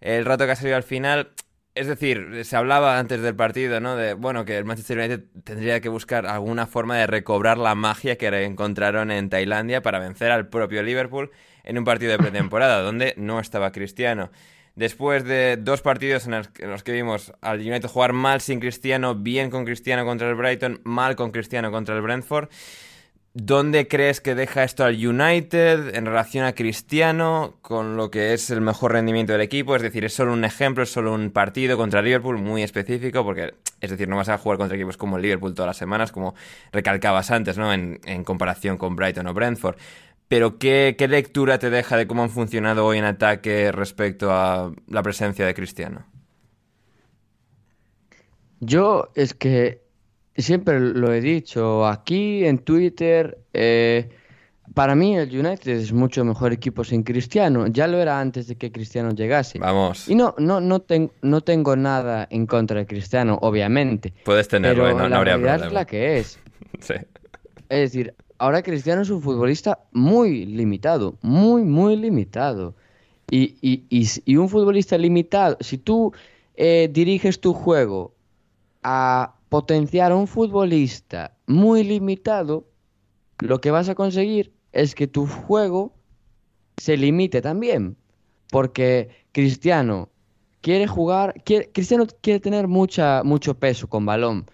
[0.00, 1.32] El rato que ha salido al final,
[1.74, 3.96] es decir, se hablaba antes del partido, ¿no?
[3.96, 8.16] De, bueno, que el Manchester United tendría que buscar alguna forma de recobrar la magia
[8.16, 11.30] que encontraron en Tailandia para vencer al propio Liverpool
[11.64, 14.30] en un partido de pretemporada, donde no estaba Cristiano.
[14.76, 19.50] Después de dos partidos en los, que vimos al United jugar mal sin Cristiano, bien
[19.50, 22.48] con Cristiano contra el Brighton, mal con Cristiano contra el Brentford,
[23.38, 28.48] ¿Dónde crees que deja esto al United en relación a Cristiano con lo que es
[28.48, 29.76] el mejor rendimiento del equipo?
[29.76, 33.52] Es decir, es solo un ejemplo, es solo un partido contra Liverpool muy específico, porque,
[33.82, 36.34] es decir, no vas a jugar contra equipos como el Liverpool todas las semanas, como
[36.72, 37.74] recalcabas antes, ¿no?
[37.74, 39.76] En, en comparación con Brighton o Brentford.
[40.28, 44.72] Pero, ¿qué, ¿qué lectura te deja de cómo han funcionado hoy en ataque respecto a
[44.88, 46.06] la presencia de Cristiano?
[48.60, 49.82] Yo es que
[50.36, 53.38] siempre lo he dicho aquí en Twitter.
[53.52, 54.08] eh,
[54.74, 57.66] para mí el United es mucho mejor equipo sin Cristiano.
[57.68, 59.58] Ya lo era antes de que Cristiano llegase.
[59.60, 64.12] Vamos, Y no, no, no, ten- no tengo nada en contra de Cristiano, obviamente.
[64.24, 64.94] puedes tenerlo, Pero ¿eh?
[64.94, 65.66] no, no la habría realidad problema.
[65.68, 66.40] es la que es.
[66.80, 66.94] Sí.
[67.68, 72.74] Es decir, ahora Cristiano es un futbolista muy limitado, muy, muy limitado.
[73.30, 73.84] Y, y-
[74.24, 76.12] y un futbolista limitado, si tú
[76.54, 78.14] eh, diriges tu juego
[78.82, 82.64] a potenciar a un futbolista muy limitado,
[83.40, 85.92] lo que vas a conseguir es que tu juego
[86.76, 87.96] se limite también.
[88.50, 90.08] Porque Cristiano
[90.60, 94.46] quiere jugar, quiere- Cristiano quiere tener mucha, mucho peso con balón,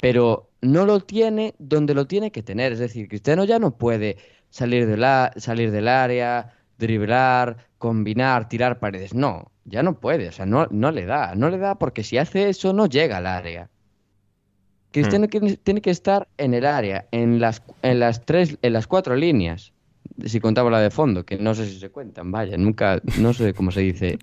[0.00, 2.72] pero no lo tiene donde lo tiene que tener.
[2.72, 4.16] Es decir, Cristiano ya no puede
[4.50, 9.14] salir, de la, salir del área, driblar, combinar, tirar paredes.
[9.14, 10.28] No, ya no puede.
[10.28, 11.34] O sea, no, no le da.
[11.34, 13.70] No le da porque si hace eso no llega al área.
[14.92, 18.86] Cristiano tiene, tiene que estar en el área, en las, en las tres, en las
[18.88, 19.72] cuatro líneas.
[20.24, 23.54] Si contamos la de fondo, que no sé si se cuentan, vaya, nunca, no sé
[23.54, 24.18] cómo se dice.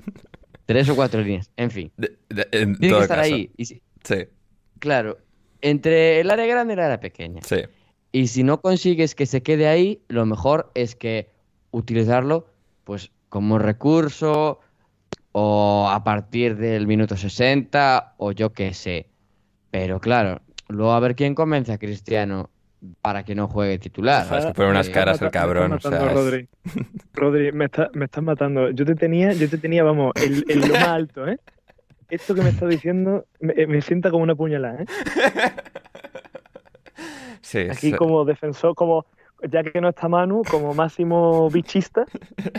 [0.65, 1.91] Tres o cuatro líneas, en fin.
[1.95, 3.33] De- de- en Tiene que estar caso.
[3.33, 3.49] ahí.
[3.55, 4.15] Y si- Sí,
[4.79, 5.17] claro,
[5.61, 7.41] entre el área grande y el área pequeña.
[7.43, 7.61] sí.
[8.13, 11.29] Y si no consigues que se quede ahí, lo mejor es que
[11.71, 12.47] utilizarlo
[12.85, 14.59] pues como recurso
[15.33, 19.07] o a partir del minuto 60 o yo qué sé.
[19.71, 22.49] Pero claro, luego a ver quién convence a Cristiano
[23.01, 24.25] para que no juegue titular.
[24.25, 25.99] Joder, es que pone unas Me caras estás el cabrón, o me sea.
[27.13, 28.69] Rodri, me, está- me estás matando.
[28.71, 31.39] Yo te tenía, yo te tenía, vamos, el, el lo más alto, ¿eh?
[32.09, 34.85] Esto que me estás diciendo me, me sienta como una puñalada, ¿eh?
[37.41, 39.05] Sí, Aquí como defensor, como
[39.49, 42.05] ya que no está Manu, como máximo bichista.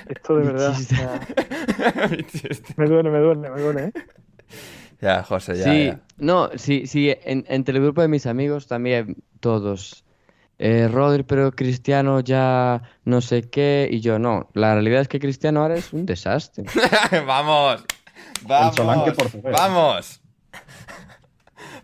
[0.09, 0.75] Esto de verdad.
[0.75, 2.75] o Bichista.
[2.77, 3.93] me duele, me duele, me duele, ¿eh?
[5.01, 6.01] ya, José, ya, sí, ya.
[6.19, 10.05] no, sí, sí, en- entre el grupo de mis amigos también todos.
[10.61, 14.49] Eh, Rodri, pero Cristiano ya no sé qué, y yo no.
[14.55, 16.65] La realidad es que Cristiano ahora es un desastre.
[17.27, 17.85] Vamos.
[18.43, 18.77] ¡Vamos!
[19.15, 19.53] Portugués.
[19.53, 20.21] ¡Vamos!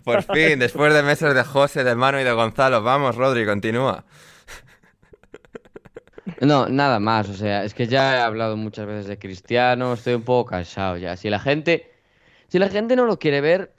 [0.05, 2.83] Por fin, después de meses de José, de Manu y de Gonzalo.
[2.83, 4.05] Vamos, Rodri, continúa.
[6.41, 10.15] No, nada más, o sea, es que ya he hablado muchas veces de Cristiano, estoy
[10.15, 11.17] un poco cansado ya.
[11.17, 11.91] Si la gente,
[12.49, 13.75] si la gente no lo quiere ver,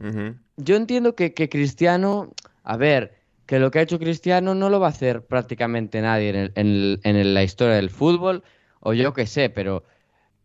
[0.57, 2.31] yo entiendo que, que Cristiano,
[2.63, 3.15] a ver,
[3.47, 6.51] que lo que ha hecho Cristiano no lo va a hacer prácticamente nadie en, el-
[6.55, 8.43] en el- en el- la historia del fútbol,
[8.79, 9.83] o yo qué sé, pero,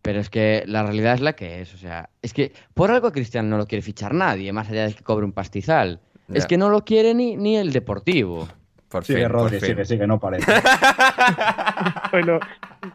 [0.03, 3.09] pero es que la realidad es la que es, o sea, es que por algo
[3.09, 6.01] a Cristiano no lo quiere fichar nadie, más allá de que cobre un pastizal.
[6.33, 8.47] Es que no lo quiere ni, ni el Deportivo.
[8.89, 9.69] Por Sigue, fin, Rodri, por fin.
[9.77, 10.51] sigue, sigue, no parece.
[12.13, 12.41] Bueno,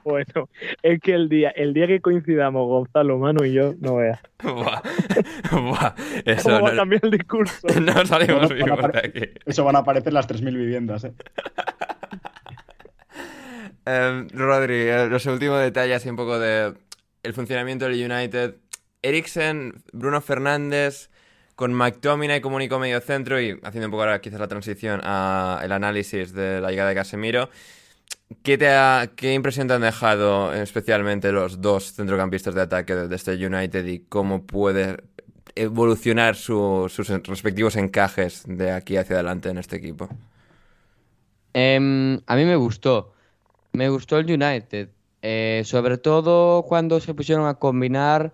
[0.03, 0.49] bueno,
[0.83, 4.19] es que el día, el día que coincidamos Gonzalo, Manu y yo, no veas.
[4.43, 4.81] Buah,
[5.51, 7.67] buah, Eso ¿Cómo va a no, cambiar el discurso?
[7.81, 9.39] no salimos vivos para- de aquí.
[9.45, 11.13] Eso van a aparecer las 3.000 viviendas, ¿eh?
[13.85, 16.73] Em, Rodri, eh, los últimos detalles así un poco de
[17.25, 18.55] el funcionamiento del United.
[19.01, 21.09] Eriksen, Bruno Fernández,
[21.55, 25.71] con McTominay como único medio centro y haciendo un poco ahora quizás la transición al
[25.71, 27.49] análisis de la llegada de Casemiro.
[28.43, 33.15] ¿Qué, te ha- ¿Qué impresión te han dejado especialmente los dos centrocampistas de ataque de,
[33.15, 34.97] este United y cómo puede
[35.55, 40.09] evolucionar su- sus respectivos encajes de aquí hacia adelante en este equipo?
[41.53, 43.13] Em, a mí me gustó.
[43.73, 44.89] Me gustó el United.
[45.27, 48.31] Eh, sobre todo cuando se pusieron a combinar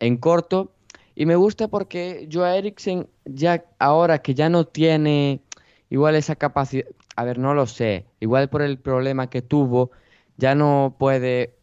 [0.00, 0.70] en corto.
[1.14, 5.40] Y me gusta porque Joe Eriksen, ya ahora que ya no tiene
[5.88, 6.84] igual esa capacidad.
[7.16, 8.04] A ver, no lo sé.
[8.20, 9.92] Igual por el problema que tuvo,
[10.36, 11.54] ya no puede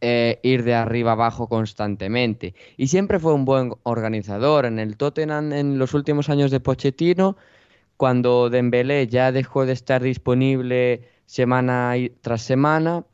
[0.00, 2.54] eh, ir de arriba abajo constantemente.
[2.76, 4.64] Y siempre fue un buen organizador.
[4.64, 7.36] En el Tottenham, en los últimos años de Pochettino,
[7.96, 13.04] cuando Dembélé ya dejó de estar disponible semana tras semana,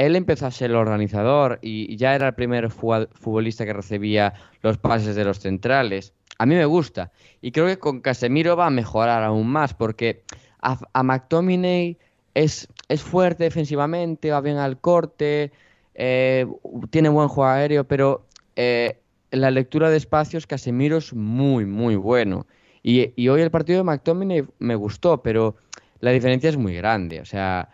[0.00, 4.32] él empezó a ser el organizador y ya era el primer futbolista que recibía
[4.62, 6.14] los pases de los centrales.
[6.38, 10.22] A mí me gusta y creo que con Casemiro va a mejorar aún más porque
[10.62, 11.98] a, a McTominay
[12.32, 15.52] es, es fuerte defensivamente, va bien al corte,
[15.94, 16.46] eh,
[16.88, 18.24] tiene buen juego aéreo, pero
[18.56, 22.46] eh, la lectura de espacios Casemiro es muy, muy bueno.
[22.82, 25.56] Y, y hoy el partido de McTominay me gustó, pero
[26.00, 27.20] la diferencia es muy grande.
[27.20, 27.68] O sea,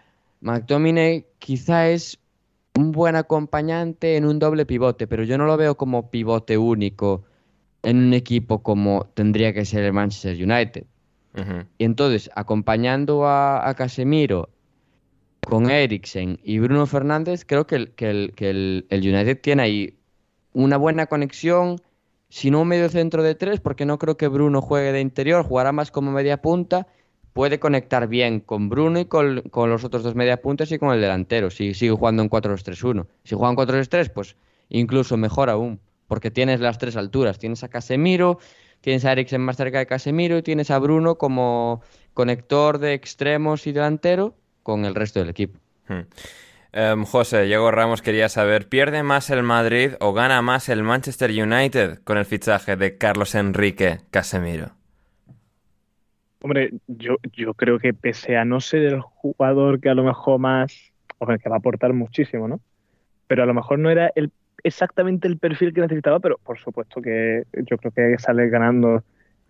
[0.46, 2.20] McTominay quizá es
[2.76, 7.24] un buen acompañante en un doble pivote, pero yo no lo veo como pivote único
[7.82, 10.84] en un equipo como tendría que ser el Manchester United.
[11.78, 14.48] Y entonces, acompañando a, a Casemiro
[15.44, 19.62] con Eriksen y Bruno Fernández, creo que el, que el, que el, el United tiene
[19.64, 19.98] ahí
[20.52, 21.80] una buena conexión,
[22.28, 25.44] si no un medio centro de tres, porque no creo que Bruno juegue de interior,
[25.44, 26.86] jugará más como media punta,
[27.36, 31.02] puede conectar bien con Bruno y con, los otros dos media puntas y con el
[31.02, 33.06] delantero, si sigue jugando en 4-2-3-1.
[33.24, 34.36] Si juega en 4-2-3, pues
[34.70, 38.38] incluso mejor aún, porque tienes las tres alturas, tienes a Casemiro,
[38.80, 41.82] tienes a Eriksen más cerca de Casemiro y tienes a Bruno como
[42.14, 45.58] conector de extremos y delantero con el resto del equipo.
[45.88, 46.06] Hmm.
[46.72, 51.30] Em, José, Diego Ramos quería saber, ¿pierde más el Madrid o gana más el Manchester
[51.30, 54.75] United con el fichaje de Carlos Enrique Casemiro?
[56.46, 60.38] Hombre, yo, yo creo que pese a no ser el jugador que a lo mejor
[60.38, 62.60] más, hombre, que va a aportar muchísimo, ¿no?
[63.26, 64.30] Pero a lo mejor no era el,
[64.62, 69.02] exactamente el perfil que necesitaba, pero por supuesto que yo creo que sale ganando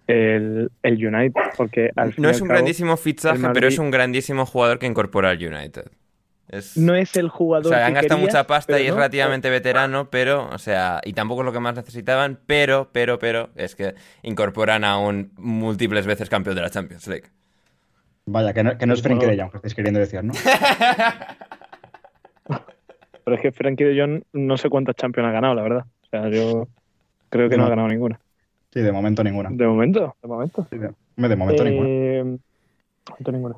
[0.06, 4.46] el, el United, porque al No es un cabo, grandísimo fichaje, pero es un grandísimo
[4.46, 5.90] jugador que incorpora al United.
[6.48, 6.76] Es...
[6.76, 8.96] no es el O jugador sea, han que gastado querías, mucha pasta y es no,
[8.96, 13.50] relativamente veterano, pero, o sea, y tampoco es lo que más necesitaban, pero, pero, pero,
[13.56, 17.26] es que incorporan a un múltiples veces campeón de la Champions League.
[18.26, 19.36] Vaya, que no, que no es Frenkie Bueno.
[19.36, 20.32] de Jong, que estáis queriendo decir, ¿no?
[23.24, 25.84] Pero es que Frankie de Jong no sé cuántas Champions ha ganado, la verdad.
[26.02, 26.68] O sea, yo
[27.28, 27.66] creo que no, No.
[27.66, 28.20] ha ganado ninguna.
[28.72, 29.50] Sí, de momento ninguna.
[29.50, 30.66] De momento, de momento.
[30.70, 31.88] Sí, de, momento ninguna.
[31.88, 32.38] Eh, de
[33.10, 33.56] momento ninguna.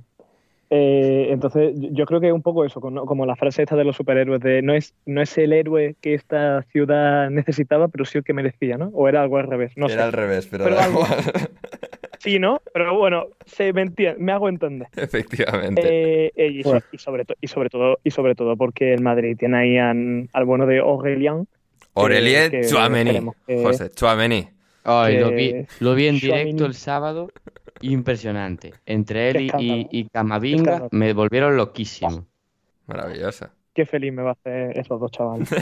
[0.71, 3.85] Eh, entonces, yo- creo que es un poco eso, como, como la frase esta de
[3.85, 8.19] los superhéroes, de no es, no es el héroe que esta ciudad necesitaba, pero sí
[8.19, 8.89] el que merecía, ¿no?
[8.93, 10.03] O era algo al revés, no Era sé.
[10.03, 11.07] al revés, pero, Pero algo-.
[12.19, 12.61] Sí, ¿no?
[12.75, 14.89] Pero bueno, se me entiende, me hago entender.
[14.97, 15.83] Efectivamente.
[15.85, 16.81] Eh, eh, y, Bueno.
[16.93, 20.45] y sobre y sobre todo, y sobre todo porque el Madrid tiene ahí an- al
[20.45, 20.81] bueno de.
[20.81, 23.21] Aurelien que Chouameni.
[23.63, 24.49] José, Chouameni.
[24.85, 27.31] Ay, lo vi, lo vi en directo el sábado,
[27.81, 28.75] impresionante.
[28.87, 32.27] Entre él y, y, Camavinga me volvieron loquísimo.
[32.87, 33.51] Maravillosa.
[33.75, 35.49] Qué feliz me va a hacer esos dos chavales.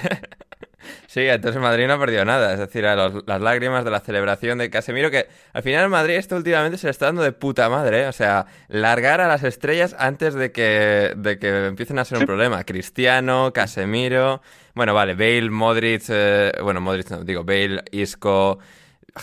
[1.06, 2.52] Sí, entonces Madrid no ha perdido nada.
[2.52, 6.14] Es decir, a los- las lágrimas de la celebración de Casemiro, que al final Madrid
[6.14, 8.02] esto últimamente se le está dando de puta madre.
[8.02, 8.06] ¿eh?
[8.06, 12.26] O sea, largar a las estrellas antes de que, de que empiecen a ser un
[12.26, 12.62] problema.
[12.64, 14.42] Cristiano, Casemiro.
[14.74, 16.02] Bueno, vale, Bale, Modric.
[16.08, 18.58] eh, bueno, Modric no, digo, Bale, Isco.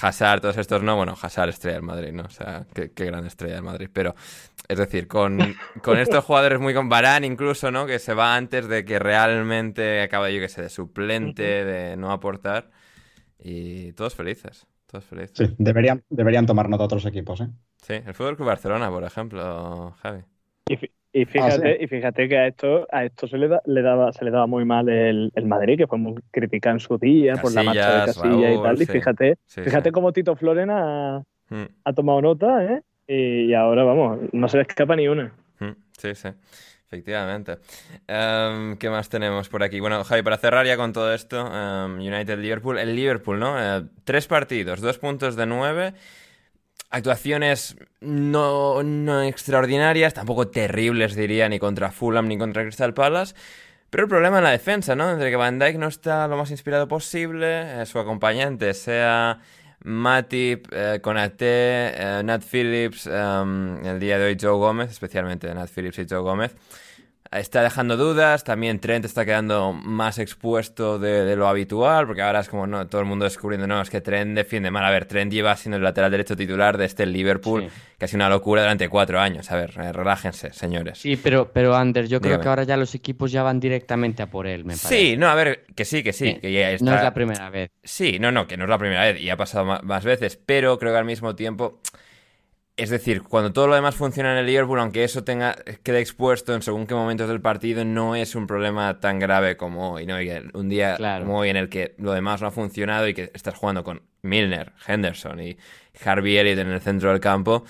[0.02, 2.24] Hazard, todos estos no, bueno, Hazard estrella del Madrid, ¿no?
[2.24, 3.90] O sea, qué, qué gran estrella del Madrid.
[3.94, 4.16] Pero,
[4.68, 5.40] es decir, con,
[5.82, 7.86] con estos jugadores muy con Varane incluso, ¿no?
[7.86, 12.12] Que se va antes de que realmente acabe, yo que sé, de suplente, de no
[12.12, 12.72] aportar.
[13.38, 15.38] Y todos felices, todos felices.
[15.38, 17.50] Sí, deberían, deberían tomar nota otros equipos, ¿eh?
[17.82, 20.24] Sí, el Fútbol Club Barcelona, por ejemplo, Javi.
[20.70, 20.78] Y,
[21.14, 21.84] y fíjate, Ah, sí.
[21.84, 24.48] y fíjate que a esto, a esto se le, da- le daba, se le daba
[24.48, 28.00] muy mal el, el Madrid, que fue muy criticado en su día por la marcha
[28.00, 28.82] de Casilla y tal.
[28.82, 29.94] Y fíjate, Sí, fíjate sí.
[29.94, 32.82] cómo Tito Floren ha, Mm, ha tomado nota, ¿eh?
[33.08, 35.32] Y, y ahora, vamos, no se le escapa ni una.
[35.60, 36.30] mm, Sí, sí,
[36.88, 37.58] efectivamente.
[38.08, 39.80] Em, ¿qué más tenemos por aquí?
[39.80, 42.80] Bueno, Javi, para cerrar ya con todo esto, em, United-Liverpool.
[42.80, 43.60] El Liverpool, ¿no?
[43.60, 45.94] Eh, tres partidos, dos puntos de nueve.
[46.94, 53.34] Actuaciones no, no extraordinarias, tampoco terribles, diría, ni contra Fulham ni contra Crystal Palace.
[53.90, 55.10] Pero el problema en la defensa, ¿no?
[55.10, 59.40] Entre que Van Dijk no está lo más inspirado posible, eh, su acompañante sea
[59.84, 65.98] Matip, eh, eh, Nat Phillips, em, el día de hoy Joe Gómez, especialmente Nat Phillips
[65.98, 66.56] y Joe Gómez,
[67.40, 68.44] está dejando dudas.
[68.44, 72.88] También Trent está quedando más expuesto de, de lo habitual, porque ahora es como no,
[72.88, 74.86] todo el mundo descubriendo, no, es que Trent defiende mal.
[74.86, 77.70] A ver, Trent lleva siendo el lateral derecho titular de este Liverpool, Sí.
[77.98, 79.52] que ha sido una locura durante cuatro años.
[79.52, 80.98] A ver, eh, relájense, señores.
[81.00, 84.28] Sí, pero, pero Anders, yo creo que ahora ya los equipos ya van directamente a
[84.28, 84.88] por él, me parece.
[84.88, 86.86] Sí, no, a ver, que sí, que sí, Sí, que ya está...
[86.86, 87.70] No es la primera vez.
[87.84, 90.78] Sí, no, no, que no es la primera vez y ha pasado más veces, pero
[90.80, 91.80] creo que al mismo tiempo,
[92.76, 96.56] es decir, cuando todo lo demás funciona en el Liverpool, aunque eso tenga quede expuesto
[96.56, 100.20] en según qué momentos del partido, no es un problema tan grave como hoy, ¿no?
[100.22, 101.26] Y un día Claro.
[101.26, 104.02] como hoy en el que lo demás no ha funcionado y que estás jugando con
[104.24, 105.58] Milner, Henderson y
[106.04, 107.64] Harvey Elliott en el centro del campo,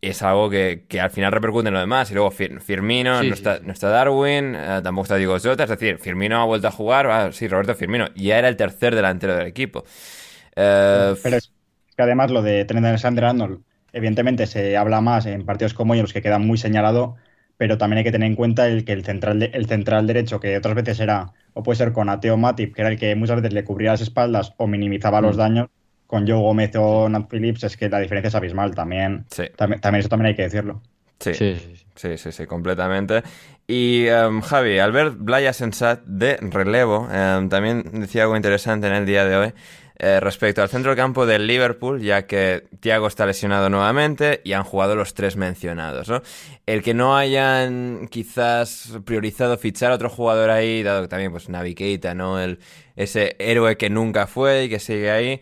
[0.00, 2.10] es algo que, que al final repercute en lo demás.
[2.10, 3.62] Y luego Fir- Firmino, Sí, no, sí, está, sí.
[3.62, 7.06] no está Darwin, eh, tampoco está Diego Jota, es decir, Firmino ha vuelto a jugar,
[7.10, 9.84] ah, sí, Roberto Firmino, ya era el tercer delantero del equipo.
[10.56, 11.52] Eh, Pero es
[11.96, 16.04] que además lo de Trent Alexander-Arnold, evidentemente se habla más en partidos como hoy en
[16.04, 17.16] los que queda muy señalado,
[17.56, 20.40] pero también hay que tener en cuenta el que el central, de- el central derecho,
[20.40, 23.36] que otras veces era, o puede ser con Ateo Matip, que era el que muchas
[23.36, 25.68] veces le cubría las espaldas o minimizaba los daños,
[26.06, 29.26] con Joe Gómez o Nat Phillips, es que la diferencia es abismal también.
[29.30, 29.44] Sí.
[29.56, 30.82] También, también eso también hay que decirlo.
[31.20, 31.56] sí, Sí,
[31.94, 32.32] sí, sí.
[32.32, 33.22] sí, completamente.
[33.66, 39.06] Y em, Javi, Albert Blaya Sensat de relevo, em, también decía algo interesante en el
[39.06, 39.54] día de hoy.
[40.00, 44.62] Eh, respecto al centro campo del Liverpool, ya que Thiago está lesionado nuevamente y han
[44.62, 46.22] jugado los tres mencionados, ¿no?
[46.66, 51.48] El que no hayan quizás priorizado fichar a otro jugador ahí, dado que también pues
[51.48, 52.38] Navi Keita, ¿no?
[52.40, 52.60] El,
[52.94, 55.40] ese héroe que nunca fue y que sigue ahí,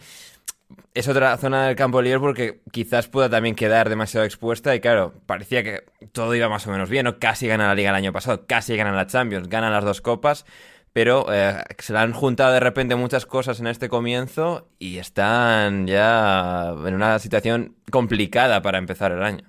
[0.95, 4.81] es otra zona del campo de Liverpool que quizás pueda también quedar demasiado expuesta y
[4.81, 7.19] claro, parecía que todo iba más o menos bien, ¿no?
[7.19, 10.47] Casi ganan la Liga el año pasado, casi ganan la Champions, ganan las dos copas,
[10.97, 15.87] pero eh, se le han juntado de repente muchas cosas en este comienzo y están
[15.87, 19.45] ya en una situación complicada para empezar el año.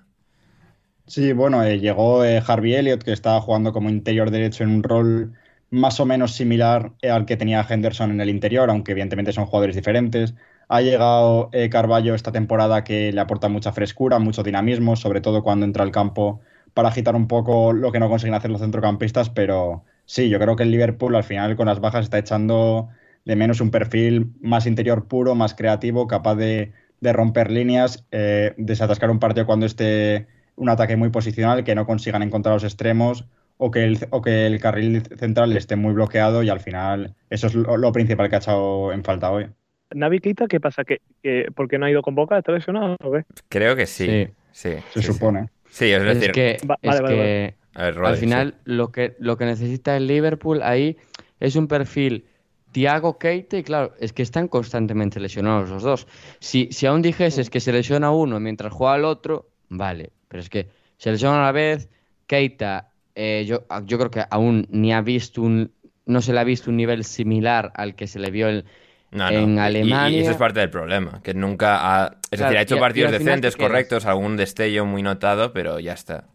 [1.05, 4.83] Sí, bueno, eh, llegó eh, Harvey Elliott, que estaba jugando como interior derecho en un
[4.83, 5.35] rol
[5.69, 9.77] más o menos similar al que tenía Henderson en el interior, aunque evidentemente son jugadores
[9.77, 10.33] diferentes.
[10.67, 15.65] Ha llegado Carballo esta temporada que le aporta mucha frescura, mucho dinamismo, sobre todo cuando
[15.65, 16.41] entra al campo
[16.73, 20.55] para agitar un poco lo que no consiguen hacer los centrocampistas, pero sí, yo creo
[20.55, 22.89] que el Liverpool al final con las bajas está echando
[23.25, 28.55] de menos un perfil más interior puro, más creativo, capaz de, de romper líneas, eh,
[28.57, 33.25] desatascar un partido cuando esté un ataque muy posicional, que no consigan encontrar los extremos
[33.57, 37.47] o que el, o que el carril central esté muy bloqueado y al final eso
[37.47, 39.47] es lo, lo principal que ha echado en falta hoy.
[39.95, 40.83] Navi Keita, ¿qué pasa?
[40.83, 42.37] ¿Que, que, ¿Por qué no ha ido con Boca?
[42.37, 43.23] ¿Está lesionado o qué?
[43.49, 44.05] Creo que sí.
[44.07, 44.27] Sí.
[44.51, 45.49] Sí, Se sí, supone.
[45.69, 48.21] Sí, es decir, Es que, Va- es vale, vale, que a ver, Rodri, al sí.
[48.21, 50.97] final lo que, lo que necesita el Liverpool ahí
[51.39, 52.25] es un perfil
[52.71, 56.07] Thiago Keita y claro, es que están constantemente lesionados los dos.
[56.39, 60.49] Si, si aún dijeses que se lesiona uno mientras juega el otro, vale, pero es
[60.49, 61.89] que se lesiona a la vez,
[62.27, 65.71] Keita, eh, yo, yo creo que aún ni ha visto un,
[66.05, 68.65] no se le ha visto un nivel similar al que se le vio el,
[69.11, 69.39] No, no.
[69.39, 70.21] en Y- Y, Alemania.
[70.21, 72.17] eso es parte del problema, que nunca ha...
[72.29, 75.53] Es Claro, decir, ha hecho y partidos y al decentes, correctos, algún destello muy notado,
[75.53, 76.25] pero ya está.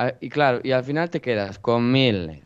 [0.00, 2.42] Ah, Y claro, y al final te quedas con Milner,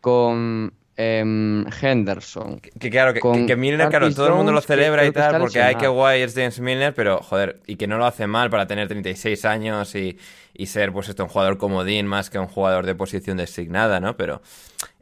[0.00, 2.58] con em, Henderson.
[2.58, 5.60] Que claro, que, Con que- Milner, claro, todo el mundo lo celebra y tal, porque
[5.60, 8.66] hay que guay es James Milner, pero joder, y que no lo hace mal para
[8.66, 10.16] tener 36 años y,
[10.54, 14.16] y ser, pues esto, un jugador comodín más que un jugador de posición designada, ¿no?
[14.16, 14.40] Pero,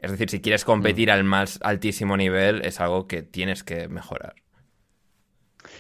[0.01, 1.13] es decir, si quieres competir Mm.
[1.13, 4.35] al más altísimo nivel, es algo que tienes que mejorar.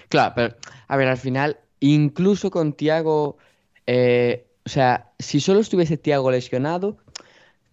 [0.08, 0.54] Claro, pero
[0.86, 3.36] a ver, al final, incluso con Thiago,
[3.86, 6.96] eh, o sea, si solo estuviese Thiago lesionado,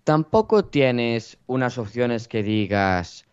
[0.04, 3.26] tampoco tienes unas opciones que digas,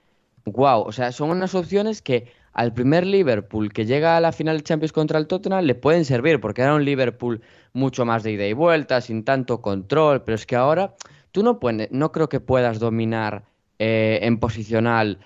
[0.45, 4.59] wow, o sea, son unas opciones que al primer Liverpool que llega a la final
[4.59, 7.41] de Champions contra el Tottenham le pueden servir, porque era un Liverpool
[7.73, 10.95] mucho más de ida y vuelta, sin tanto control, pero es que ahora
[11.33, 13.45] tú no puedes, no creo que puedas dominar
[13.79, 15.19] eh, en posicional,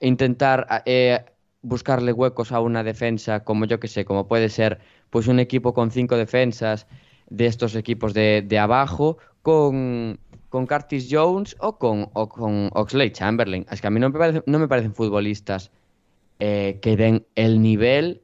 [0.00, 1.24] intentar eh,
[1.62, 4.80] buscarle huecos a una defensa como yo que sé, como puede ser
[5.10, 6.86] pues un equipo con cinco defensas
[7.30, 13.10] de estos equipos de, de abajo con, con Curtis Jones o con, o con Oxley
[13.10, 13.66] Chamberlain.
[13.70, 15.70] Es que a mí no me, parece- no me parecen futbolistas
[16.38, 18.22] eh, que den el nivel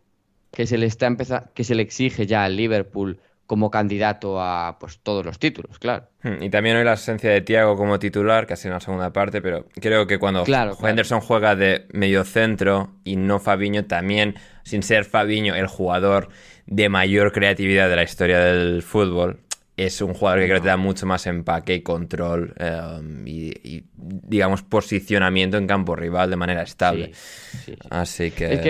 [0.53, 1.15] que se le está
[1.55, 6.09] que se le exige ya al Liverpool como candidato a pues todos los títulos, claro.
[6.23, 9.41] Hmm, Y también hoy la ausencia de Thiago como titular, casi en la segunda parte,
[9.41, 10.89] pero creo que cuando Claro, claro.
[10.89, 14.35] Henderson juega de medio centro y no Fabiño, también,
[14.65, 16.29] sin ser Fabiño el jugador
[16.67, 19.41] de mayor creatividad de la historia del fútbol,
[19.77, 23.77] es un jugador que creo que te da mucho más empaque y control eh, y,
[23.77, 27.13] y, digamos, posicionamiento en campo rival de manera estable.
[27.13, 27.89] Sí, sí, sí.
[27.91, 28.55] Así que...
[28.55, 28.61] Es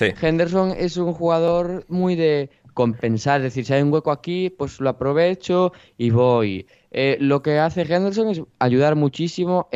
[0.00, 0.14] que.
[0.20, 4.80] Henderson es un jugador muy de compensar, es decir, si hay un hueco aquí, pues
[4.80, 6.66] lo aprovecho y voy.
[6.90, 9.68] Eh, lo que hace Henderson es ayudar muchísimo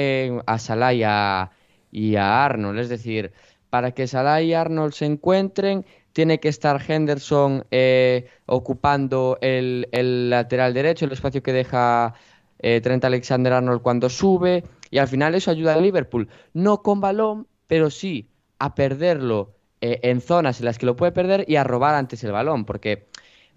[0.46, 1.51] a Salah y a,
[1.90, 3.32] y a Arnold, es decir,
[3.70, 10.28] para que Salah y Arnold se encuentren, tiene que estar Henderson eh, ocupando el, el
[10.28, 12.12] lateral derecho, el espacio que deja
[12.59, 17.46] eh, Trent Alexander-Arnold cuando sube, y al final eso ayuda a Liverpool, no con balón,
[17.66, 18.28] pero sí
[18.59, 22.22] a perderlo eh, en zonas en las que lo puede perder y a robar antes
[22.24, 23.09] el balón, porque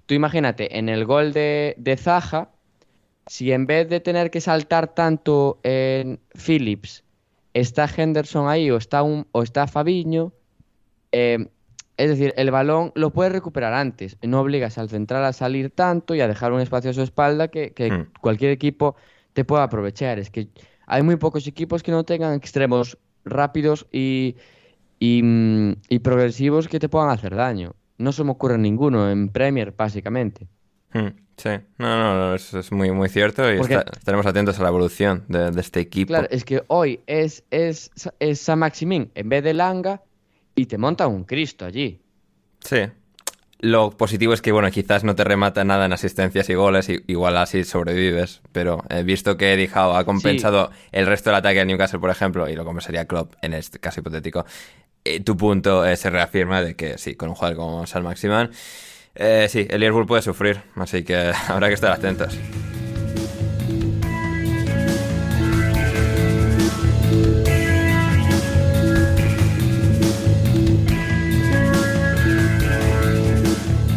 [0.05, 2.49] tú imagínate, en el gol de, de Zaha,
[3.27, 7.03] si en vez de tener que saltar tanto en Phillips,
[7.53, 10.33] está Henderson ahí o está, un, o está Fabiño,
[11.11, 11.47] eh,
[11.97, 14.17] es decir, el balón lo puedes recuperar antes.
[14.23, 17.49] No obligas al central a salir tanto y a dejar un espacio a su espalda
[17.49, 18.11] que, que Hmm.
[18.19, 18.95] cualquier equipo
[19.33, 20.19] te pueda aprovechar.
[20.19, 20.49] Es que
[20.87, 24.35] hay muy pocos equipos que no tengan extremos rápidos y,
[25.05, 27.73] y, mm, y progresivos que te puedan hacer daño.
[27.97, 30.47] No se me ocurre ninguno en Premier, básicamente.
[30.93, 31.49] Hmm, Sí,
[31.79, 34.69] no, no, no, eso es muy, muy cierto y Porque- está- estaremos atentos a la
[34.69, 36.09] evolución de, de este equipo.
[36.09, 37.89] Claro, es que hoy es, es,
[38.19, 40.03] es San Maximín en vez de Langa
[40.55, 41.99] y te monta un Cristo allí.
[42.59, 42.81] Sí.
[43.59, 46.99] Lo positivo es que, bueno, quizás no te remata nada en asistencias y goles, y,
[47.07, 51.59] igual así sobrevives, pero he visto que Eddie Howe ha compensado el resto del ataque
[51.59, 54.45] de Newcastle, por ejemplo, y lo compensaría Klopp en este caso hipotético.
[55.25, 58.51] Tu punto se reafirma de que sí, con un jugador como Sal Maximan,
[59.15, 62.37] eh, sí, el Liverpool puede sufrir, así que habrá que estar atentos.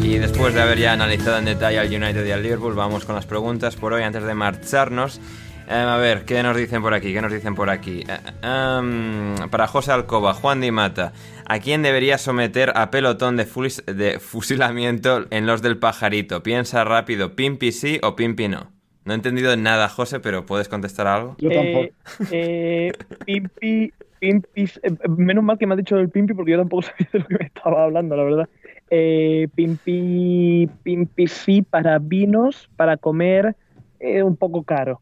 [0.03, 3.15] Y después de haber ya analizado en detalle al United y al Liverpool, vamos con
[3.15, 5.21] las preguntas por hoy antes de marcharnos.
[5.69, 7.13] Eh, a ver, ¿qué nos dicen por aquí?
[7.13, 8.05] ¿Qué nos dicen por aquí?
[8.09, 11.13] Eh, em, para José Alcoba, Juan Di Mata,
[11.45, 16.43] ¿a quién debería someter a pelotón de, fulis- de fusilamiento en los del pajarito?
[16.45, 18.73] Piensa rápido, ¿Pimpi sí o Pimpi no?
[19.05, 21.37] No he entendido nada, José, pero ¿puedes contestar algo?
[21.39, 21.93] Yo tampoco.
[22.31, 22.93] Eh, eh,
[23.25, 27.09] Pimpi, Pimpi, eh, menos mal que me has dicho el Pimpi porque yo tampoco sabía
[27.13, 28.49] de lo que me estaba hablando, la verdad.
[28.89, 33.57] Eh, Pimpi, Pimpi sí para vinos, para comer,
[33.99, 35.01] eh, un poco caro.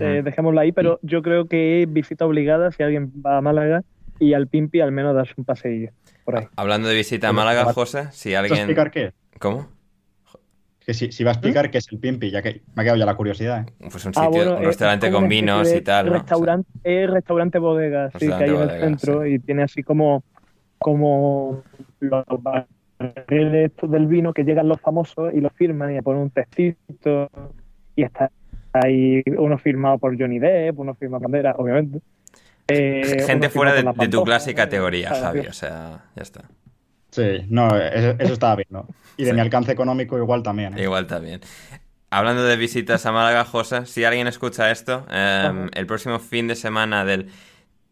[0.00, 3.82] Eh, dejémoslo ahí, pero yo creo que es visita obligada si alguien va a Málaga
[4.18, 5.90] y al Pimpi al menos darse un paseillo
[6.24, 6.46] por ahí.
[6.56, 8.58] Hablando de visita a Málaga, José, si ¿Vas a alguien...
[8.58, 9.12] explicar qué?
[9.38, 9.66] ¿Cómo?
[10.84, 12.98] Que si, si va a explicar qué es el Pimpi, ya que me ha quedado
[12.98, 13.66] ya la curiosidad.
[13.68, 13.72] ¿eh?
[13.90, 16.12] Pues un Ah, sitio, bueno, un es restaurante con vinos y tal, ¿no?
[16.12, 19.62] O sea, Restaurante, es restaurante bodega, sí, que Restaurante hay en el centro y tiene
[19.62, 20.22] así como,
[20.78, 21.62] como
[22.00, 26.30] los barriles del vino que llegan los famosos y los firman y le ponen un
[26.30, 27.28] textito
[27.96, 28.30] y está
[28.72, 32.00] ahí uno firmado por Johnny Depp, uno firmado por Bandera, obviamente.
[32.68, 35.10] Eh, Gente fuera de, tu clase y categoría.
[35.10, 36.44] Javi, o sea, ya está.
[37.10, 38.86] Sí, no, eso, eso estaba bien, ¿no?
[39.16, 39.34] Y de Sí.
[39.34, 40.78] mi alcance económico igual también.
[40.78, 40.84] ¿eh?
[40.84, 41.40] Igual también.
[42.10, 46.54] Hablando de visitas a Málaga, José, si alguien escucha esto, eh, el próximo fin de
[46.54, 47.28] semana del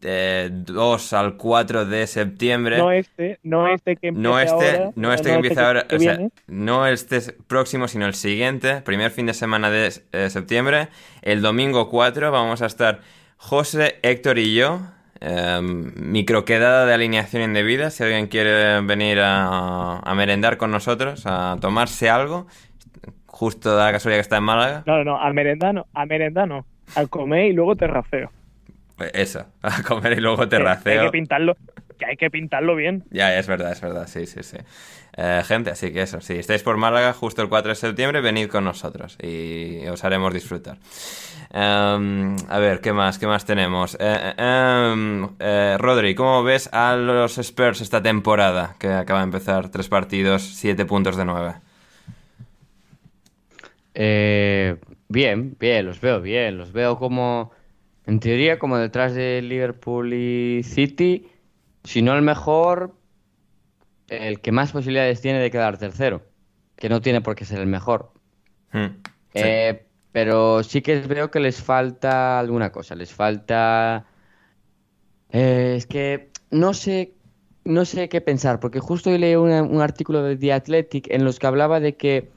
[0.01, 4.91] eh, 2 al 4 de septiembre, No este, no este que empiece no este, ahora,
[4.95, 9.25] no este que empieza ahora, o sea, no este próximo, sino el siguiente, primer fin
[9.25, 10.89] de semana de eh, septiembre,
[11.21, 13.01] el domingo 4, vamos a estar
[13.37, 14.81] José, Héctor y yo
[15.21, 17.89] Em, microquedada de alineación indebida.
[17.89, 22.47] Si alguien quiere venir a, a merendar con nosotros, a tomarse algo,
[23.25, 24.83] justo da la casualidad que está en Málaga.
[24.85, 26.65] No, no, a merendar no, a merendar no.
[26.95, 28.31] Al comer y luego terraceo.
[29.13, 30.99] Eso, a comer y luego Que- que terraceo.
[31.01, 31.57] hay que pintarlo,
[31.97, 33.03] que hay que pintarlo bien.
[33.11, 34.57] Ya, es verdad, es verdad, sí, sí, sí.
[35.17, 38.47] Eh, gente, así que eso, si estáis por Málaga justo el 4 de septiembre, venid
[38.47, 40.77] con nosotros y os haremos disfrutar.
[41.51, 43.17] Em, a ver, ¿qué más?
[43.17, 43.95] ¿Qué más tenemos?
[43.95, 48.75] Eh, eh, em, eh, Rodri, ¿cómo ves a los Spurs esta temporada?
[48.79, 51.55] Que acaba de empezar, tres partidos, siete puntos de nueve.
[53.95, 54.77] Eh,
[55.07, 56.57] bien, bien, los veo bien.
[56.57, 57.51] Los veo como,
[58.09, 61.27] en teoría, como detrás de Liverpool y City.
[61.83, 62.95] Si no el mejor,
[64.07, 66.23] el que más posibilidades tiene de quedar tercero.
[66.75, 68.11] Que no tiene por qué ser el mejor.
[68.71, 68.87] Hmm,
[69.33, 69.41] sí.
[69.43, 72.95] Eh, pero sí que veo que les falta alguna cosa.
[72.95, 74.05] Les falta.
[75.31, 77.13] eh, es que no sé,
[77.63, 81.23] no sé qué pensar, porque justo hoy leí una- un artículo de The Athletic en
[81.23, 82.31] los que hablaba de que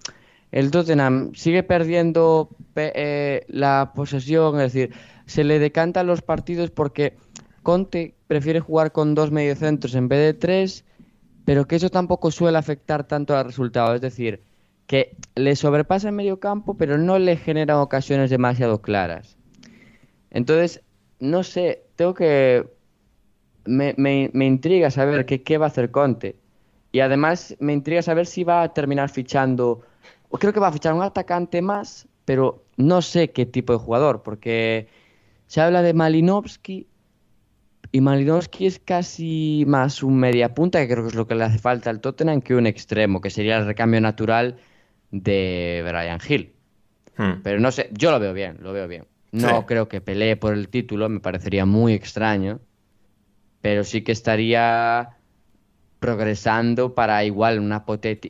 [0.50, 4.94] el Tottenham sigue perdiendo pe- eh, la posesión, es decir,
[5.26, 7.16] se le decantan los partidos porque
[7.62, 10.84] Conte prefiere jugar con dos mediocentros en vez de tres,
[11.44, 13.94] pero que eso tampoco suele afectar tanto al resultado.
[13.94, 14.42] Es decir,
[14.86, 19.36] que le sobrepasa en medio campo, pero no le genera ocasiones demasiado claras.
[20.30, 20.82] Entonces,
[21.20, 22.66] no sé, tengo que...
[23.64, 26.36] Me, me- me intriga saber qué, qué va a hacer Conte.
[26.90, 29.82] Y además me intriga saber si va a terminar fichando...
[30.38, 34.22] Creo que va a fichar un atacante más, pero no sé qué tipo de jugador,
[34.22, 34.88] porque
[35.52, 36.86] se habla de Malinovsky
[37.90, 41.44] y Malinovsky es casi más un media punta, que creo que es lo que le
[41.44, 44.56] hace falta al Tottenham, que un extremo, que sería el recambio natural
[45.10, 46.54] de Brian Hill.
[47.18, 47.42] Hmm.
[47.42, 49.04] Pero no sé, yo lo veo bien, lo veo bien.
[49.32, 49.66] No Sí.
[49.66, 52.60] creo que pelee por el título, me parecería muy extraño,
[53.60, 55.10] pero sí que estaría
[55.98, 57.84] progresando para igual una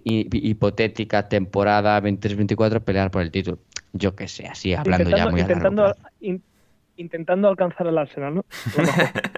[0.05, 3.61] hipotética temporada 23-24 pelear por el título.
[3.93, 6.43] Yo que sé, así hablando ya intentando, muy a largo intentando, in-
[6.97, 8.45] intentando alcanzar al Arsenal, ¿no?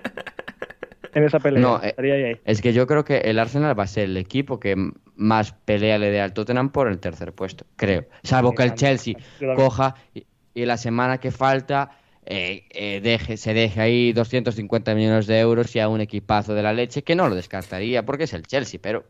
[1.14, 1.62] En esa pelea.
[1.62, 2.40] No, eh, estaría ahí, ahí.
[2.44, 4.74] Es que yo creo que el Arsenal va a ser el equipo que
[5.14, 8.06] más pelea le dé al Tottenham por el tercer puesto, creo.
[8.24, 9.14] Salvo que el Chelsea
[9.54, 11.90] coja y, y la semana que falta
[12.26, 16.62] eh, eh, deje, se deje ahí 250 millones de euros y a un equipazo de
[16.62, 19.04] la leche, que no lo descartaría porque es el Chelsea, pero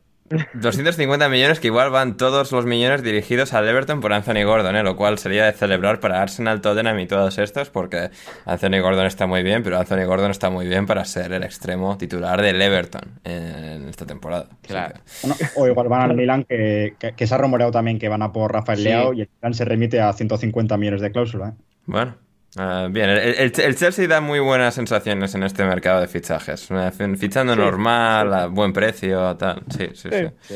[0.54, 4.82] 250 millones que igual van todos los millones dirigidos al Everton por Anthony Gordon, ¿eh?
[4.82, 8.10] lo cual sería de celebrar para Arsenal, Tottenham y todos estos, porque
[8.46, 11.96] Anthony Gordon está muy bien, pero Anthony Gordon está muy bien para ser el extremo
[11.98, 14.46] titular del Everton en esta temporada.
[14.66, 14.94] Claro.
[14.94, 18.08] que- Bueno, o igual van al Milan, que, que- que se ha rumoreado también que
[18.08, 18.84] van a por Rafael Sí.
[18.84, 21.48] Leao y el Milan se remite a 150 millones de cláusula.
[21.50, 21.62] ¿eh?
[21.86, 22.16] Bueno,
[22.56, 26.68] ah, bien, el, el- el Chelsea da muy buenas sensaciones en este mercado de fichajes.
[27.18, 29.62] Fichando Sí, normal, a buen precio, tal.
[29.76, 30.26] Sí, sí, sí.
[30.40, 30.54] Sí.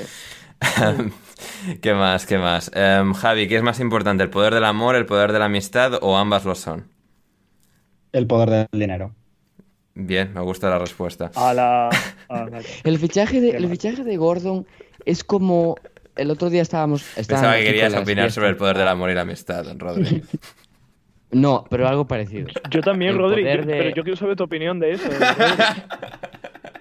[1.80, 2.26] ¿Qué más?
[2.26, 2.70] ¿Qué más?
[2.74, 5.98] Em, Javi, ¿qué es más importante, el poder del amor, el poder de la amistad
[6.02, 6.88] o ambas lo son?
[8.12, 9.14] El poder del dinero.
[9.94, 11.30] Bien, me gusta la respuesta.
[11.34, 11.88] A la,
[12.28, 14.66] a la- el fichaje de, el fichaje de Gordon
[15.04, 15.76] es como
[16.16, 17.02] el otro día estábamos...
[17.14, 20.22] Pensaba que querías opinar sobre el poder del amor y la amistad, Rodri.
[21.30, 22.48] No, pero algo parecido.
[22.70, 25.08] Yo también, El Rodri, poder yo- de- pero yo quiero saber tu opinión de eso.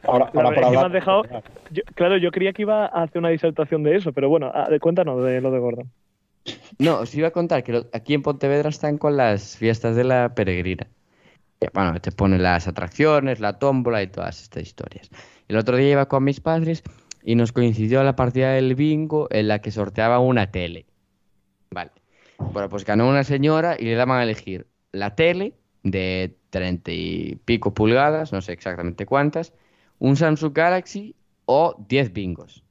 [0.04, 1.24] Ahora, ahora por me has dejado.
[1.70, 5.22] yo- claro, yo creía que iba a hacer una disertación de eso, pero bueno, cuéntanos
[5.22, 5.92] de lo de Gordon.
[6.80, 10.06] No, os iba a contar que lo- aquí en Pontevedra están con las fiestas de
[10.06, 10.88] la peregrina.
[11.74, 15.10] Bueno, te ponen las atracciones, la tómbola y todas estas historias.
[15.50, 16.84] El otro día iba con mis padres
[17.24, 20.86] y nos coincidió la partida del bingo en la que sorteaba una tele.
[21.72, 21.92] Vale.
[22.38, 27.40] Bueno, pues ganó una señora y le daban a elegir la tele de treinta y
[27.46, 29.54] pico pulgadas, no sé exactamente cuántas,
[30.00, 31.16] un Samsung Galaxy
[31.46, 32.64] o 10 bingos.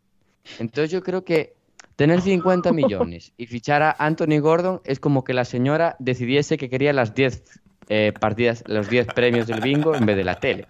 [0.58, 1.54] Entonces yo creo que
[1.96, 6.68] tener 50 millones y fichar a Anthony Gordon es como que la señora decidiese que
[6.68, 7.42] quería las 10
[7.88, 10.66] eh, partidas, los 10 premios del bingo en vez de la tele.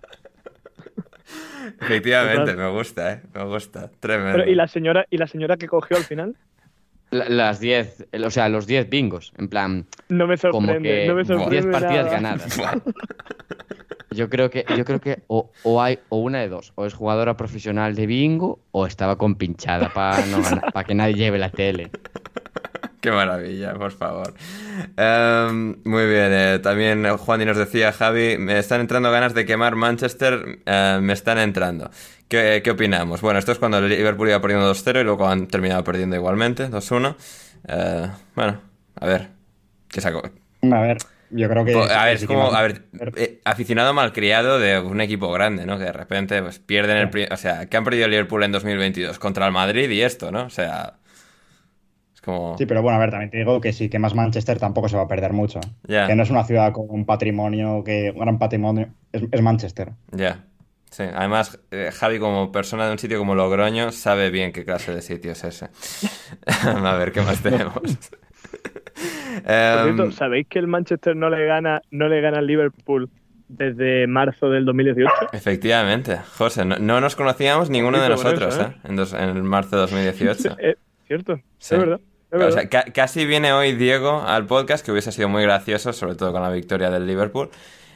[1.81, 3.23] Efectivamente, me gusta, ¿eh?
[3.35, 3.91] Me gusta.
[4.01, 4.39] Tremendo.
[4.39, 6.37] Pero, ¿y, la señora, ¿Y la señora que cogió al final?
[7.11, 10.89] La- las 10, o sea, los 10 bingos, en plan, No me como sorprende.
[10.89, 12.37] que no me 10 sorprende partidas nada.
[12.39, 12.61] ganadas.
[14.11, 16.95] Yo creo que, yo creo que o, o hay o una de dos, o es
[16.95, 20.39] jugadora profesional de bingo o estaba compinchada para no
[20.73, 21.91] para que nadie lleve la tele.
[23.07, 24.35] Qué maravilla, por favor.
[24.97, 29.47] Em, muy bien, eh, también Juan y nos decía, Javi, me están entrando ganas de
[29.47, 31.89] quemar Manchester, eh, me están entrando.
[32.27, 33.21] ¿Qué, qué opinamos?
[33.21, 36.69] Bueno, esto es cuando el Liverpool iba perdiendo 2-0 y luego han terminado perdiendo igualmente,
[36.69, 37.15] 2-1.
[37.69, 38.61] Eh, bueno,
[38.99, 39.29] a ver,
[39.87, 40.29] ¿qué saco?
[40.63, 40.99] A ver,
[41.31, 41.77] yo creo que.
[41.77, 45.79] A ver, es como, a ver, eh, aficionado malcriado de un equipo grande, ¿no?
[45.79, 47.29] Que de repente pues, pierden el...
[47.31, 50.47] O sea, que han perdido el Liverpool en 2022 contra el Madrid y esto, ¿no?
[50.47, 50.95] O sea...
[52.27, 52.59] Como...
[52.59, 54.97] Sí, pero bueno, a ver, también te digo que sí, que más Manchester tampoco se
[54.99, 55.61] va a perder mucho.
[55.87, 56.07] Ya.
[56.07, 58.89] Que no es una ciudad con un patrimonio, que un gran patrimonio.
[59.13, 59.93] Es, es Manchester.
[60.11, 60.45] Ya.
[60.91, 64.95] Sí, además, eh, Javi, como persona de un sitio como Logroño, sabe bien qué clase
[64.95, 65.69] de sitio es ese.
[66.85, 67.75] a ver, ¿qué más tenemos?
[68.97, 73.11] Por Em, cierto, ¿sabéis que el Manchester no le gana, no le gana al Liverpool
[73.49, 75.11] desde marzo del 2018?
[75.33, 78.77] efectivamente, José, no, no nos conocíamos ninguno de nosotros, eso, ¿eh?
[78.85, 80.57] En, dos- en marzo de 2018.
[80.61, 81.75] Eh, cierto, Sí.
[81.75, 82.01] es verdad.
[82.45, 86.15] O sea, ca- casi viene hoy Diego al podcast, que hubiese sido muy gracioso, sobre
[86.15, 87.51] todo con la victoria del Liverpool.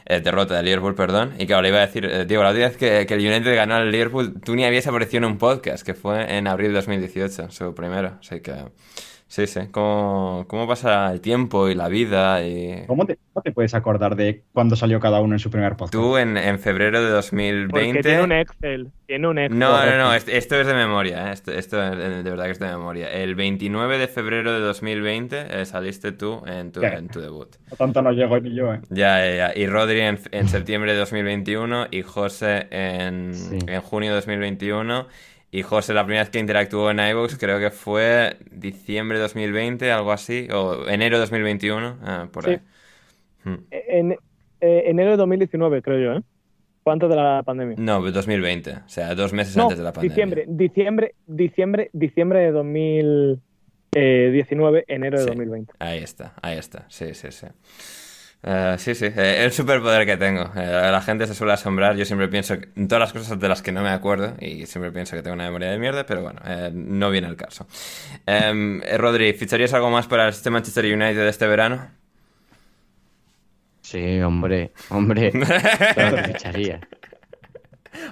[0.07, 1.35] eh, derrota del Liverpool, perdón.
[1.39, 3.55] Y claro, le iba a decir, eh, Diego, la última vez que, que el United
[3.55, 6.75] ganó al Liverpool, tú ni habías aparecido en un podcast, que fue en abril de
[6.77, 8.15] 2018, su primero.
[8.21, 8.55] Así que,
[9.31, 9.61] sí, sí.
[9.71, 12.45] ¿Cómo, cómo pasa el tiempo y la vida?
[12.45, 12.85] Y...
[12.87, 15.93] ¿Cómo te, cómo te puedes acordar de cuándo salió cada uno en su primer podcast?
[15.93, 18.03] Tú en, en febrero de Porque 2020...
[18.03, 19.59] tiene un Excel, tiene un Excel.
[19.59, 21.33] No, no, no, est- esto es de memoria, ¿eh?
[21.33, 23.11] esto, esto es de verdad que es de memoria.
[23.13, 27.49] El 29 de febrero de 2020 eh, saliste tú en tu, en tu debut.
[27.71, 28.81] No tanto no llego ni yo, ¿eh?
[28.91, 29.53] Ya, ya, ya.
[29.57, 33.59] Y Rodri en, en septiembre de 2021 y José en, Sí.
[33.67, 35.07] en junio de 2021.
[35.53, 39.91] Y José la primera vez que interactuó en iVoox creo que fue diciembre de 2020,
[39.91, 42.51] algo así, o enero de 2021, ah, por Sí.
[42.51, 42.61] ahí.
[43.45, 43.55] Hmm.
[43.71, 44.19] En eh,
[44.87, 46.23] enero de 2019, creo yo, ¿eh?
[46.85, 47.77] Fue antes de la pandemia.
[47.79, 50.15] No, 2020, o sea, dos meses No, antes de la pandemia.
[50.15, 55.29] diciembre, diciembre, diciembre, diciembre de 2019, enero de Sí.
[55.29, 55.73] 2020.
[55.79, 57.47] Ahí está, ahí está, sí, sí, sí.
[58.43, 60.51] Eh, sí, sí, eh, el superpoder que tengo.
[60.57, 61.95] Eh, la gente se suele asombrar.
[61.97, 64.65] Yo siempre pienso que- en todas las cosas de las que no me acuerdo y
[64.67, 67.67] siempre pienso que tengo una memoria de mierda, pero bueno, eh, no viene el caso.
[68.27, 71.89] Em, Rodri, ¿ficharías algo más para este Manchester United de este verano?
[73.83, 75.33] Sí, hombre, hombre.
[75.95, 76.81] Claro que ficharía.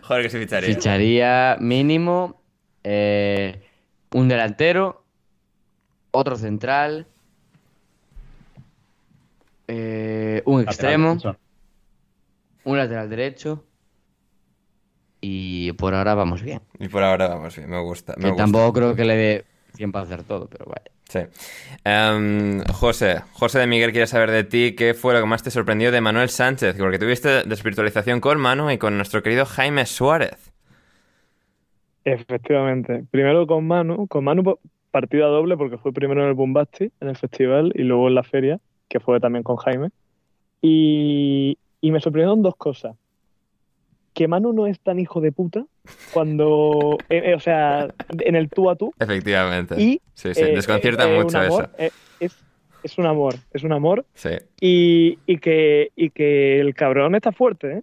[0.02, 0.74] Joder, que sí ficharía.
[0.74, 2.42] Ficharía mínimo
[4.12, 5.04] un delantero,
[6.10, 7.06] otro central,
[9.68, 11.36] eh, un extremo, Lateral
[12.64, 13.64] un lateral derecho
[15.20, 16.60] y por ahora vamos bien.
[16.78, 18.14] Y por ahora vamos bien, me gusta.
[18.16, 18.42] Me Que gusta.
[18.44, 19.44] tampoco creo que le dé
[19.76, 20.90] tiempo a hacer todo, pero vaya.
[21.08, 21.20] Sí.
[21.84, 25.50] Em, José, José de Miguel quiere saber de ti qué fue lo que más te
[25.50, 30.52] sorprendió de Manuel Sánchez, porque tuviste desvirtualización con Manu y con nuestro querido Jaime Suárez.
[32.04, 33.04] Efectivamente.
[33.10, 34.58] Primero con Manu, con Manu
[34.90, 38.22] partida doble porque fue primero en el Bombasti, en el festival, y luego en la
[38.22, 39.90] feria, que fue también con Jaime.
[40.60, 42.96] Y, y me sorprendieron dos cosas.
[44.14, 45.64] Que Manu no es tan hijo de puta
[46.12, 47.88] cuando, eh, eh, o sea,
[48.20, 48.92] en el tú a tú.
[48.98, 49.80] Efectivamente.
[49.80, 51.94] Y sí, sí, eh, desconcierta eh, mucho amor, eso.
[52.18, 52.44] es,
[52.82, 54.04] es un amor, es un amor.
[54.14, 54.30] Sí.
[54.60, 57.82] Y, y que, y que el cabrón está fuerte, ¿eh?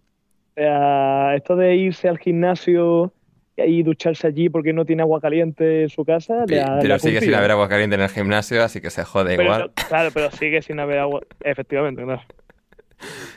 [0.52, 3.12] O sea, esto de irse al gimnasio
[3.58, 7.00] y ducharse allí porque no tiene agua caliente en su casa, le ha- le Pero
[7.00, 9.62] sigue sin haber agua caliente en el gimnasio, así que se jode Pero igual.
[9.76, 11.22] no- claro, pero sigue sin haber agua.
[11.42, 12.22] Efectivamente, claro.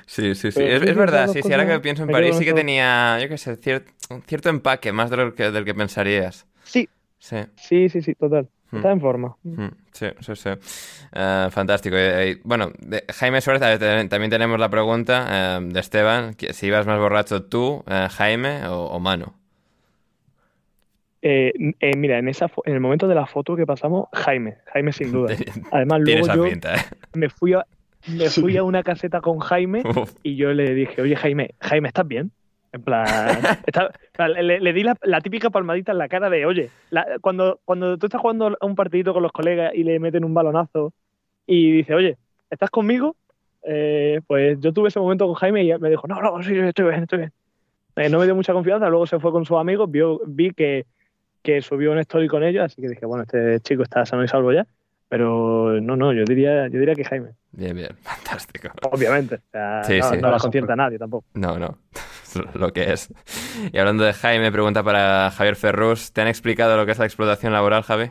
[0.07, 0.63] Sí, sí, sí.
[0.63, 1.53] Es, verdad, sí, sí.
[1.53, 4.93] Ahora que pienso en París, sí que tenía, yo qué sé, cier- un cierto empaque,
[4.93, 6.47] más de lo que, del que pensarías.
[6.65, 6.89] Sí,
[7.19, 7.37] Sí.
[7.57, 8.49] sí, sí, sí, total.
[8.71, 8.77] Hmm.
[8.77, 9.35] Está en forma.
[9.43, 10.51] Mm, Sí, sí, sí.
[11.13, 11.97] Eh, fantástico.
[11.97, 16.67] Eh, eh, bueno, de Jaime Suárez, ver, también tenemos la pregunta de Esteban, que si
[16.67, 19.33] ibas más borracho tú, Jaime o, o Manu.
[21.23, 24.93] Eh, eh, mira, en esa en el momento de la foto que pasamos, Jaime, Jaime
[24.93, 25.35] sin duda.
[25.73, 26.79] Además, luego yo pinta, ¿eh?
[27.15, 27.67] me fui a,
[28.07, 30.15] me fui a una caseta con Jaime Uf.
[30.23, 32.31] y yo le dije, oye Jaime, Jaime, ¿estás bien?
[32.73, 33.05] En plan,
[33.67, 33.91] está-
[34.29, 37.97] le, le di la, la típica palmadita en la cara de, oye, la- cuando, cuando
[37.99, 40.93] tú estás jugando a un partidito con los colegas y le meten un balonazo
[41.47, 42.17] y dice, oye,
[42.51, 43.17] ¿estás conmigo?
[43.65, 46.85] Eh, pues yo tuve ese momento con Jaime y me dijo, no, no, sí, estoy
[46.91, 47.33] bien, estoy bien.
[47.97, 50.87] Eh, no me dio mucha confianza, luego se fue con sus amigos, vio, vi que,
[51.43, 54.29] que subió un story con ellos, así que dije, bueno, este chico está sano y
[54.29, 54.67] salvo ya.
[55.09, 58.69] Pero no, no, yo diría, yo diría que Jaime, Bien, bien, fantástico.
[58.81, 59.37] obviamente.
[59.37, 60.17] O sea, Sí, no, sí.
[60.17, 61.27] no la concierta a nadie tampoco.
[61.35, 61.79] No, no,
[62.25, 63.09] es lo que es.
[63.73, 67.07] Y hablando de Jaime, pregunta para Javier Ferrus, ¿te han explicado lo que es la
[67.07, 68.11] explotación laboral, Javi?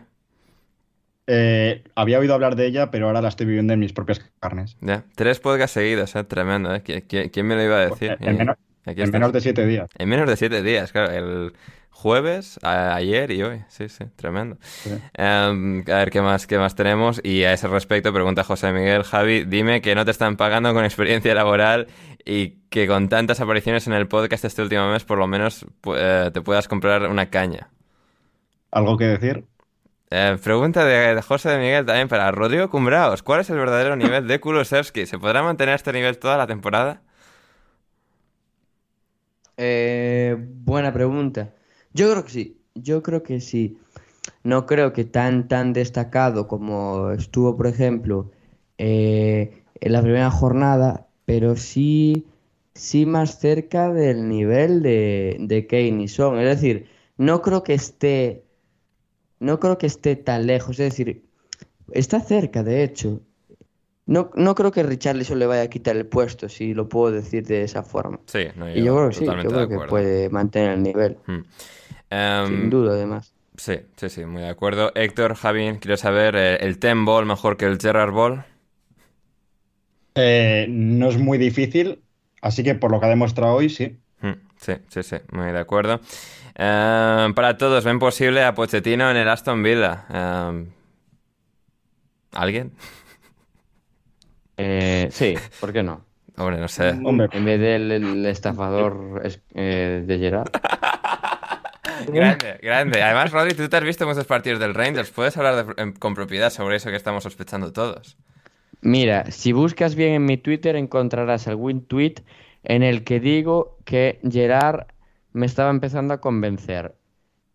[1.29, 4.77] Eh, había oído hablar de ella, pero ahora la estoy viviendo en mis propias carnes.
[4.79, 6.23] Ya, tres podcasts seguidos, ¿eh?
[6.23, 6.83] Tremendo, ¿eh?
[6.83, 8.17] ¿Qui- qui- ¿Quién, me lo iba a decir?
[8.21, 8.55] En, Y menos,
[8.85, 9.89] en menos de siete días.
[9.97, 11.11] En menos de siete días, claro.
[11.11, 11.53] El
[11.97, 13.63] jueves, a- ayer y hoy.
[13.69, 14.57] Sí, sí, tremendo.
[15.13, 17.19] Em, a ver, ¿qué más, ¿qué más tenemos?
[17.23, 20.85] Y a ese respecto, pregunta José Miguel, Javi, dime que no te están pagando con
[20.85, 21.87] experiencia laboral
[22.25, 26.29] y que con tantas apariciones en el podcast este último mes, por lo menos eh,
[26.33, 27.69] te puedas comprar una caña.
[28.71, 29.45] ¿Algo que decir?
[30.09, 33.23] Eh, pregunta de, de José de Miguel también para Rodrigo Cumbraos.
[33.23, 35.05] ¿Cuál es el verdadero nivel de Kulusevski?
[35.05, 37.01] ¿Se podrá mantener este nivel toda la temporada?
[39.57, 41.53] Eh, buena pregunta.
[41.97, 42.45] Yo creo que sí.
[42.75, 43.77] Yo creo que sí.
[44.43, 48.31] No creo que tan tan destacado como estuvo, por ejemplo,
[48.77, 52.25] eh, en la primera jornada, pero sí,
[52.75, 56.39] sí más cerca del nivel de, de Kane y Son.
[56.39, 56.87] Es decir,
[57.17, 58.45] no creo que esté,
[59.39, 60.79] no creo que esté tan lejos.
[60.79, 61.23] Es decir,
[61.91, 63.21] está cerca, de hecho.
[64.07, 67.45] No, no creo que Richarlison le vaya a quitar el puesto, si lo puedo decir
[67.45, 68.19] de esa forma.
[68.25, 71.41] Sí, no, Y yo creo que sí, yo creo que puede mantener el nivel, Hmm.
[72.09, 73.33] Em, sin duda, además.
[73.57, 74.91] Sí, sí, sí, muy de acuerdo.
[74.95, 78.45] Héctor, Javi, quiero saber, eh, ¿el Ten Ball mejor que el Gerard Ball?
[80.15, 82.03] Eh, no es muy difícil,
[82.41, 83.97] así que por lo que ha demostrado hoy, sí.
[84.21, 85.99] Mm, Sí, sí, sí, muy de acuerdo.
[86.55, 90.05] Eh, para todos, ¿ven posible a Pochettino en el Aston Villa?
[90.11, 90.65] Eh,
[92.31, 92.71] ¿Alguien?
[94.57, 96.01] Eh, sí, ¿por qué no?
[96.37, 96.89] Hombre, no sé.
[97.03, 100.49] Hombre, En vez del el estafador es- eh, de Gerard.
[102.07, 103.01] Grande, grande.
[103.01, 105.09] Además, Rodri, tú te has visto muchos partidos del Rangers.
[105.09, 108.17] ¿Puedes hablar de- en- con propiedad sobre eso que estamos sospechando todos?
[108.81, 112.15] Mira, si buscas bien en mi Twitter encontrarás algún tweet
[112.63, 114.85] en el que digo que Gerard
[115.33, 116.93] me estaba empezando a convencer.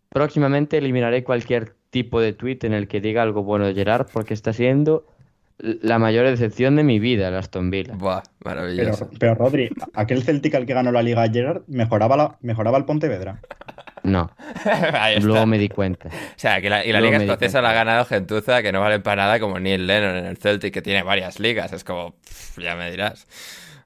[0.08, 4.34] Próximamente eliminaré cualquier tipo de tweet en el que diga algo bueno de Gerard porque
[4.34, 5.06] está siendo
[5.62, 7.94] la mayor decepción de mi vida el Aston Villa.
[7.94, 9.08] Buah, Pero, maravilloso.
[9.18, 13.40] pero Rodri, aquel Celtic al que ganó la Liga Gerard mejoraba, la- mejoraba el Pontevedra.
[14.02, 14.30] No,
[15.22, 16.08] luego me di cuenta.
[16.08, 18.80] O sea, que la, y la Luego Liga Escocesa la ha ganado gentuza que no
[18.80, 21.72] valen para nada como Neil Lennon en el Celtic, que tiene varias ligas.
[21.72, 23.28] Es como, pff, ya me dirás.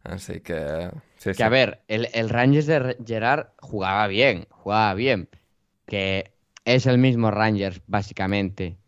[0.03, 0.89] Así que...
[1.19, 1.43] Sí, Que sí.
[1.43, 5.29] a ver, el, el Rangers de Gerard jugaba bien, jugaba bien.
[5.87, 6.33] Que
[6.65, 8.79] es el mismo Rangers, básicamente.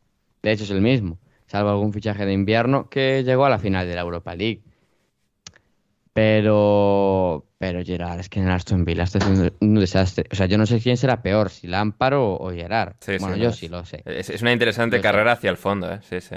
[0.42, 1.18] De hecho, es el mismo.
[1.48, 4.62] Salvo algún fichaje de invierno que llegó a la final de la Europa League.
[6.12, 7.44] Pero.
[7.58, 10.26] Pero Gerard, es que en el Aston Villa está siendo un desastre.
[10.30, 12.94] O sea, yo no sé quién será peor, si Lampard o, o Gerard.
[13.00, 14.02] Sí, bueno, no, yo sí lo sé.
[14.04, 15.02] Es, es una interesante Yo sé.
[15.02, 15.98] carrera hacia el fondo, ¿eh?
[16.02, 16.36] Sí, sí.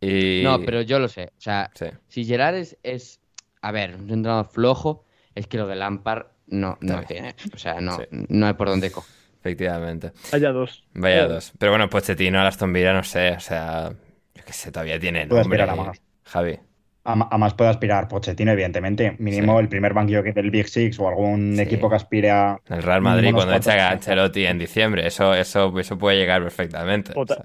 [0.00, 0.42] Y...
[0.44, 1.30] No, pero yo lo sé.
[1.38, 1.86] O sea, Sí.
[2.08, 3.20] si Gerard es, es,
[3.62, 5.04] a ver, un entrenador flojo,
[5.34, 7.34] es que lo de Lampard no, no tiene.
[7.54, 8.02] O sea, no, Sí.
[8.10, 9.10] no hay por dónde coger.
[9.40, 10.12] Efectivamente.
[10.32, 10.84] Haya dos.
[10.94, 11.52] Vaya dos.
[11.58, 13.92] Pero bueno, Pochettino, Aston Villa, no sé, o sea...
[14.38, 15.62] Yo qué sé, todavía tiene Puede nombre.
[15.62, 16.00] aspirar a más.
[16.24, 16.58] Javi.
[17.04, 19.16] A, a más puede aspirar Pochettino, evidentemente.
[19.18, 19.62] Mínimo Sí.
[19.62, 21.62] el primer banquillo que del Big Six o algún Sí.
[21.62, 22.58] equipo que aspire a.
[22.68, 27.12] El Real Madrid cuando echa a Ancelotti en diciembre, eso, eso, eso puede llegar perfectamente.
[27.16, 27.44] o sea,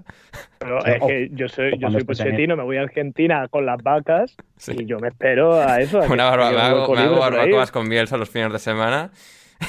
[0.60, 4.36] Pero es que yo soy, yo soy Pochettino, me voy a Argentina con las vacas
[4.58, 4.76] Sí.
[4.80, 6.00] y yo me espero a eso.
[6.00, 8.60] a que- una que barba, me hago, me hago barbacoas con Bielsa los fines de
[8.60, 9.12] semana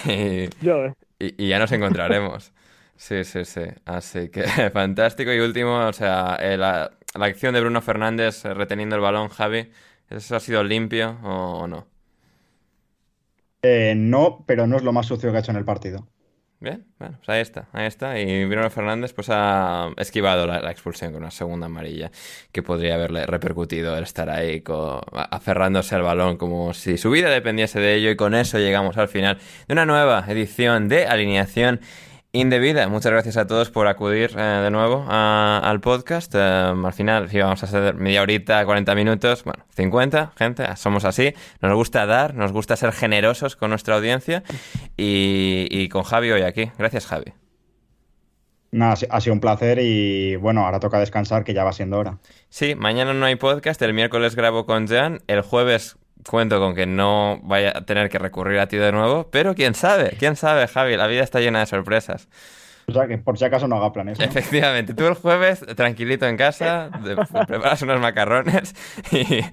[0.07, 0.95] y, Yo, eh.
[1.21, 2.53] y- y ya nos encontraremos.
[2.97, 3.63] Sí, sí, sí.
[3.85, 5.33] Así que fantástico.
[5.33, 9.29] Y último, o sea, eh, la, la acción de Bruno Fernández eh, reteniendo el balón,
[9.29, 9.71] Javi,
[10.11, 11.87] ¿eso ha sido limpio o, no?
[13.63, 16.07] Eh, no, pero no es lo más sucio que ha hecho en el partido.
[16.61, 18.19] Bien, bueno, pues ahí está, ahí está.
[18.19, 22.11] Y Bruno Fernández pues ha esquivado la, la expulsión con una segunda amarilla
[22.53, 24.63] que podría haberle repercutido el estar ahí
[25.13, 29.09] aferrándose al balón como si su vida dependiese de ello y con eso llegamos al
[29.09, 31.81] final de una nueva edición de Alineación
[32.37, 32.89] Indebida.
[32.89, 36.35] Muchas gracias a todos por acudir eh, de nuevo a- al podcast.
[36.35, 41.33] Eh, al final íbamos a hacer media horita, 40 minutos, bueno, 50, gente, somos así.
[41.61, 44.43] Nos gusta dar, nos gusta ser generosos con nuestra audiencia
[44.97, 46.73] y, y con Javi hoy aquí.
[46.77, 47.33] Gracias, Javi.
[48.73, 51.73] Nada, ha si- ha sido un placer y bueno, ahora toca descansar, que ya va
[51.73, 52.19] siendo hora.
[52.49, 55.99] Sí, mañana no hay podcast, el miércoles grabo con Jan, el jueves
[56.29, 59.75] cuento con que no vaya a tener que recurrir a ti de nuevo, pero quién
[59.75, 62.29] sabe, quién sabe, Javi, la vida está llena de sorpresas.
[62.87, 64.21] O sea que por si acaso no haga planes.
[64.23, 64.29] ¿no?
[64.29, 67.17] Efectivamente, tú el jueves tranquilito en casa, de-
[67.47, 68.75] preparas unos macarrones
[69.11, 69.45] y,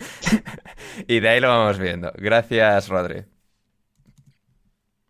[1.08, 2.12] y de ahí lo vamos viendo.
[2.16, 3.26] Gracias, Rodri.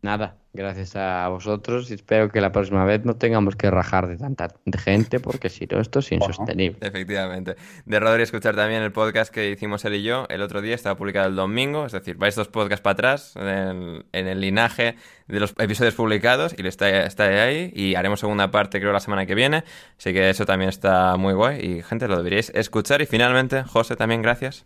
[0.01, 4.17] Nada, gracias a vosotros y espero que la próxima vez no tengamos que rajar de
[4.17, 6.77] tanta de gente porque si no esto es insostenible.
[6.81, 7.55] Efectivamente.
[7.85, 10.95] De Rodri escuchar también el podcast que hicimos él y yo el otro día, estaba
[10.95, 14.95] publicado el domingo, es decir, vais dos podcasts para atrás en el, en el linaje
[15.27, 19.25] de los episodios publicados y está, está ahí y haremos segunda parte creo la semana
[19.25, 19.63] que viene,
[19.97, 23.95] así que eso también está muy guay y gente lo deberíais escuchar y finalmente, José,
[23.95, 24.65] también gracias.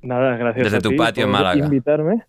[0.00, 1.64] Nada, gracias Desde a tu ti patio en por Málaga.
[1.64, 2.24] invitarme.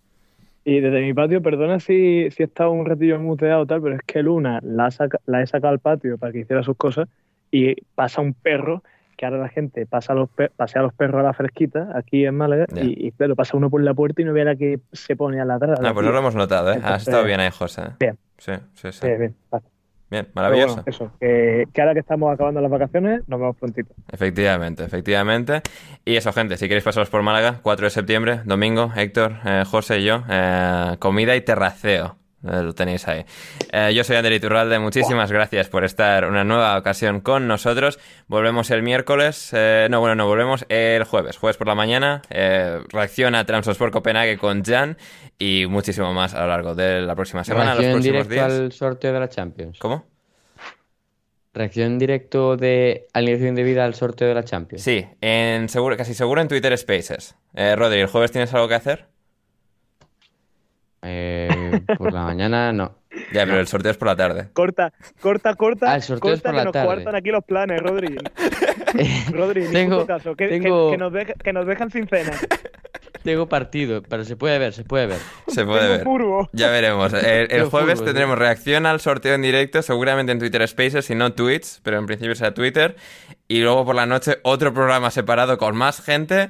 [0.65, 3.95] Y desde mi patio, perdona si, si he estado un ratillo muteado o tal, pero
[3.95, 7.07] es que Luna la, saca- la he sacado al patio para que hiciera sus cosas
[7.51, 8.83] y pasa un perro
[9.17, 12.25] que ahora la gente pasa a los pasea a los perros a la fresquita aquí
[12.25, 14.55] en Málaga y, y, claro, pasa uno por la puerta y no ve a la
[14.55, 15.81] que se pone a ladrar.
[15.81, 16.75] No, pues no lo hemos notado, ¿eh?
[16.75, 17.81] Has Entonces- estado bien ahí, José.
[17.99, 18.17] Bien.
[18.37, 19.05] Sí, sí, sí.
[19.07, 19.35] Bien, bien.
[20.09, 20.75] Bien, maravilloso.
[20.75, 23.93] bueno, eso, que, que ahora que estamos acabando las vacaciones, nos vemos prontito.
[24.11, 25.61] Efectivamente, efectivamente.
[26.03, 29.99] Y eso, gente, si queréis pasaros por Málaga, 4 de septiembre, domingo, Héctor, eh, José
[29.99, 32.15] y yo, eh, comida y terraceo.
[32.41, 33.25] Eh, lo tenéis ahí.
[33.71, 37.99] Eh, yo soy Ander Iturralde, muchísimas gracias por estar una nueva ocasión con nosotros.
[38.27, 42.21] Volvemos el miércoles, eh, no, bueno, no, volvemos el jueves, jueves por la mañana.
[42.29, 44.97] Eh, reacción a Transport Copenhague con Jan
[45.37, 48.47] y muchísimo más a lo largo de la próxima semana, los Reacción en próximos directo
[48.55, 48.61] días.
[48.61, 49.77] al sorteo de la Champions.
[49.79, 50.05] ¿Cómo?
[51.51, 54.83] Reacción directo de alineación indebida al sorteo de la Champions.
[54.83, 57.35] Sí, en seguro, casi seguro en Twitter Spaces.
[57.55, 59.07] Eh, Rodri, ¿el jueves tienes algo que hacer?
[61.01, 62.95] Eh, por la mañana no.
[63.33, 64.49] Ya, pero el sorteo es por la tarde.
[64.53, 65.91] Corta, corta, corta.
[65.91, 66.85] Ah, el sorteo es corta por que la nos tarde.
[66.85, 68.15] cuartan aquí los planes, Rodri.
[69.31, 70.35] Rodri, tengo, caso.
[70.35, 72.31] Que, que- tengo, que nos deje- que nos dejan sin cena.
[73.23, 75.17] tengo partido, pero se puede ver, se puede ver.
[75.47, 76.03] Se puede Tengo ver.
[76.03, 76.49] furbo.
[76.53, 77.13] Ya veremos.
[77.13, 81.15] El, el jueves fútbol, tendremos reacción al sorteo en directo, seguramente en Twitter Spaces y
[81.15, 82.95] no tweets, pero en principio será Twitter.
[83.47, 86.49] Y luego por la noche otro programa separado con más gente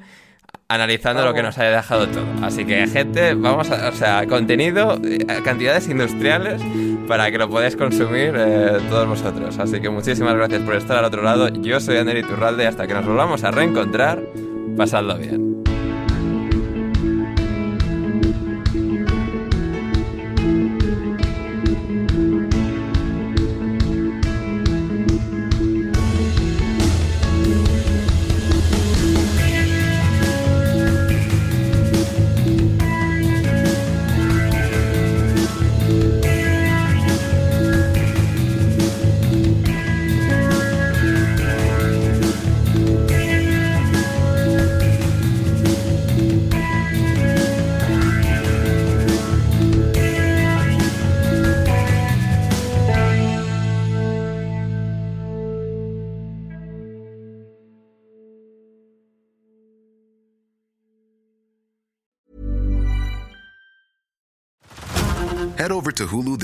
[0.70, 2.26] analizando lo que nos haya dejado todo.
[2.44, 6.62] Así que, gente, vamos a, o sea, contenido, eh, cantidades industriales
[7.08, 9.58] para que lo podáis consumir eh, todos vosotros.
[9.58, 11.50] Así que muchísimas gracias por estar al otro lado.
[11.50, 14.22] Yo soy Ander Iturralde y hasta que nos volvamos a reencontrar,
[14.78, 15.59] pasadlo bien.